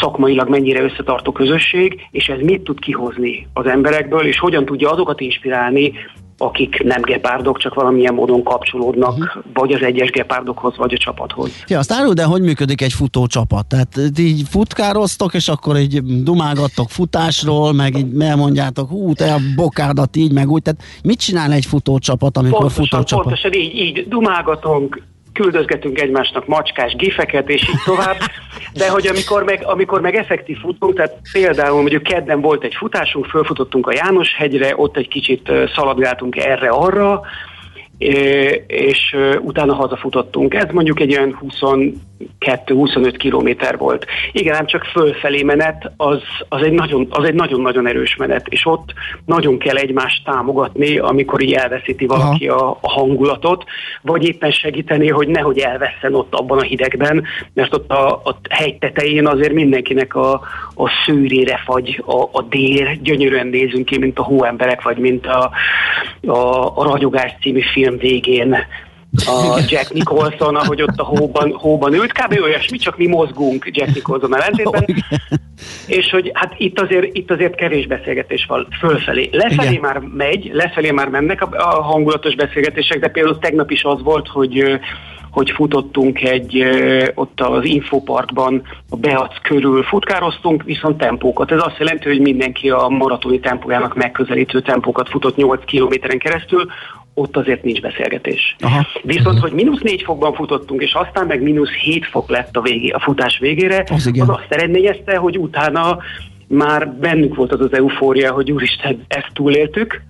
[0.00, 5.20] szakmailag mennyire összetartó közösség, és ez mit tud kihozni az emberekből, és hogyan tudja azokat
[5.20, 5.92] inspirálni,
[6.38, 9.42] akik nem gepárdok, csak valamilyen módon kapcsolódnak, uh-huh.
[9.52, 11.64] vagy az egyes gepárdokhoz, vagy a csapathoz.
[11.66, 13.66] Ja, azt árul, de hogy működik egy futó csapat?
[13.66, 20.16] Tehát így futkároztok, és akkor így dumálgattok futásról, meg így elmondjátok, hú, te a bokádat
[20.16, 20.62] így, meg úgy.
[20.62, 23.24] Tehát mit csinál egy futó csapat, amikor pontosan, futó csapat?
[23.24, 28.16] Pontosan így, így dumálgatunk, küldözgetünk egymásnak macskás gifeket, és így tovább.
[28.72, 33.26] De hogy amikor meg, amikor meg effektív futunk, tehát például mondjuk kedden volt egy futásunk,
[33.26, 37.20] fölfutottunk a János hegyre, ott egy kicsit szaladgáltunk erre-arra,
[38.66, 40.54] és utána hazafutottunk.
[40.54, 41.38] Ez mondjuk egy olyan
[42.40, 44.06] 22-25 kilométer volt.
[44.32, 48.66] Igen, nem csak fölfelé menet, az, az, egy nagyon, az egy nagyon-nagyon erős menet, és
[48.66, 48.92] ott
[49.24, 53.64] nagyon kell egymást támogatni, amikor így elveszíti valaki a, a hangulatot,
[54.02, 57.24] vagy éppen segíteni, hogy nehogy elveszten ott abban a hidegben,
[57.54, 60.32] mert ott a, a hegy tetején azért mindenkinek a,
[60.74, 65.50] a szűrére fagy a, a dér, gyönyörűen nézünk ki, mint a hóemberek, vagy mint a,
[66.26, 68.56] a, a Ragyogás című film végén
[69.16, 72.40] a Jack Nicholson, ahogy ott a hóban, hóban ült, kb.
[72.42, 74.84] olyasmi, csak mi mozgunk Jack Nicholson ellentétben.
[75.86, 79.28] és hogy hát itt azért, itt azért kevés beszélgetés van fölfelé.
[79.32, 79.80] Lefelé Igen.
[79.80, 84.28] már megy, lefelé már mennek a, a hangulatos beszélgetések, de például tegnap is az volt,
[84.28, 84.78] hogy
[85.30, 86.64] hogy futottunk egy,
[87.14, 91.52] ott az infoparkban a Beac körül futkároztunk, viszont tempókat.
[91.52, 96.66] Ez azt jelenti, hogy mindenki a maratoni tempójának megközelítő tempókat futott 8 kilométeren keresztül,
[97.18, 98.56] ott azért nincs beszélgetés.
[98.58, 98.86] Aha.
[99.02, 102.88] Viszont, hogy mínusz 4 fokban futottunk, és aztán meg mínusz 7 fok lett a, végé,
[102.88, 105.98] a futás végére, az, az azt eredményezte, hogy utána
[106.48, 110.00] már bennük volt az az eufória, hogy úristen, ezt túléltük,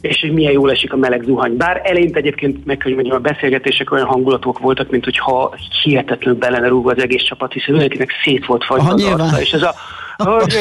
[0.00, 1.56] és hogy milyen jól esik a meleg zuhany.
[1.56, 6.68] Bár eleinte egyébként meg, hogy mondjam, a beszélgetések olyan hangulatok voltak, mint hogyha hihetetlenül bele
[6.68, 9.74] rúgva az egész csapat, hiszen mindenkinek szét volt fagyva az arca, és ez a
[10.24, 10.54] hogy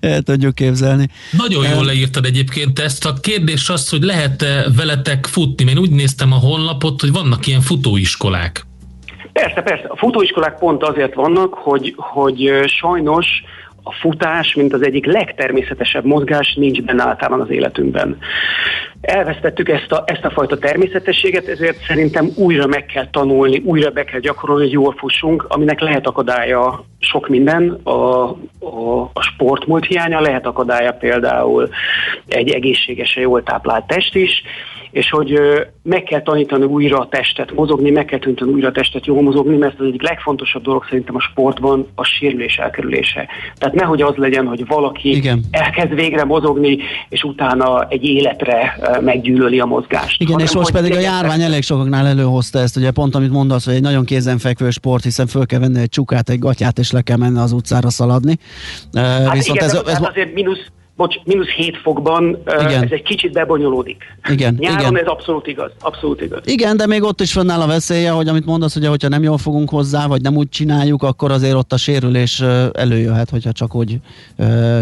[0.00, 1.08] el tudjuk képzelni.
[1.30, 3.06] Nagyon jól leírtad egyébként ezt.
[3.06, 5.70] A kérdés az, hogy lehet-e veletek futni?
[5.70, 8.66] Én úgy néztem a honlapot, hogy vannak ilyen futóiskolák.
[9.32, 9.84] Persze, persze.
[9.88, 13.26] A futóiskolák pont azért vannak, hogy, hogy sajnos
[13.82, 18.18] a futás, mint az egyik legtermészetesebb mozgás nincs benne általában az életünkben.
[19.00, 24.04] Elvesztettük ezt a, ezt a fajta természetességet, ezért szerintem újra meg kell tanulni, újra be
[24.04, 30.20] kell gyakorolni, hogy jól fussunk, aminek lehet akadálya sok minden, a, a, a sportmúlt hiánya,
[30.20, 31.68] lehet akadálya például
[32.28, 34.42] egy egészségesen jól táplált test is,
[34.92, 35.40] és hogy
[35.82, 39.56] meg kell tanítani újra a testet mozogni, meg kell tanítani újra a testet jól mozogni,
[39.56, 43.28] mert az egyik legfontosabb dolog szerintem a sportban a sérülés elkerülése.
[43.58, 45.44] Tehát nehogy az legyen, hogy valaki Igen.
[45.50, 46.78] elkezd végre mozogni,
[47.08, 50.20] és utána egy életre meggyűlöli a mozgást.
[50.20, 53.64] Igen, hanem, és most pedig a járvány elég sokaknál előhozta ezt, ugye pont amit mondasz,
[53.64, 57.02] hogy egy nagyon kézenfekvő sport, hiszen föl kell venni egy csukát, egy gatyát, és le
[57.02, 58.38] kell menni az utcára szaladni.
[58.92, 60.70] Hát Viszont igen, ez, ez, ez azért mínusz
[61.02, 62.82] bocs, mínusz 7 fokban igen.
[62.82, 64.04] ez egy kicsit bebonyolódik.
[64.30, 64.96] Igen, Nyáron igen.
[64.96, 66.40] ez abszolút igaz, abszolút igaz.
[66.44, 69.38] Igen, de még ott is fönnáll a veszélye, hogy amit mondasz, hogy hogyha nem jól
[69.38, 72.40] fogunk hozzá, vagy nem úgy csináljuk, akkor azért ott a sérülés
[72.72, 73.96] előjöhet, hogyha csak úgy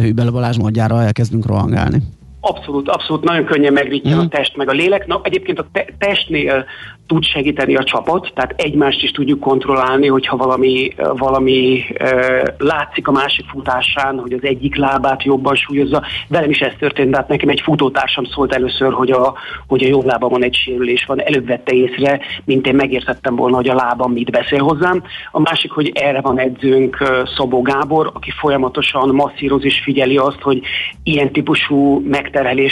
[0.01, 2.03] Hűbel Balázs módjára elkezdünk rohangálni.
[2.41, 4.19] Abszolút, abszolút, nagyon könnyen megritja mm.
[4.19, 5.07] a test meg a lélek.
[5.07, 6.65] Na, egyébként a te- testnél
[7.11, 13.13] tud segíteni a csapat, tehát egymást is tudjuk kontrollálni, hogyha valami, valami uh, látszik a
[13.13, 16.03] másik futásán, hogy az egyik lábát jobban súlyozza.
[16.29, 19.35] Velem is ez történt, hát nekem egy futótársam szólt először, hogy a,
[19.67, 23.69] hogy a jobb lábamon egy sérülés van, előbb vette észre, mint én megértettem volna, hogy
[23.69, 25.03] a lábam mit beszél hozzám.
[25.31, 26.97] A másik, hogy erre van edzőnk
[27.37, 30.61] Szabó Gábor, aki folyamatosan masszíroz és figyeli azt, hogy
[31.03, 32.69] ilyen típusú megterhelés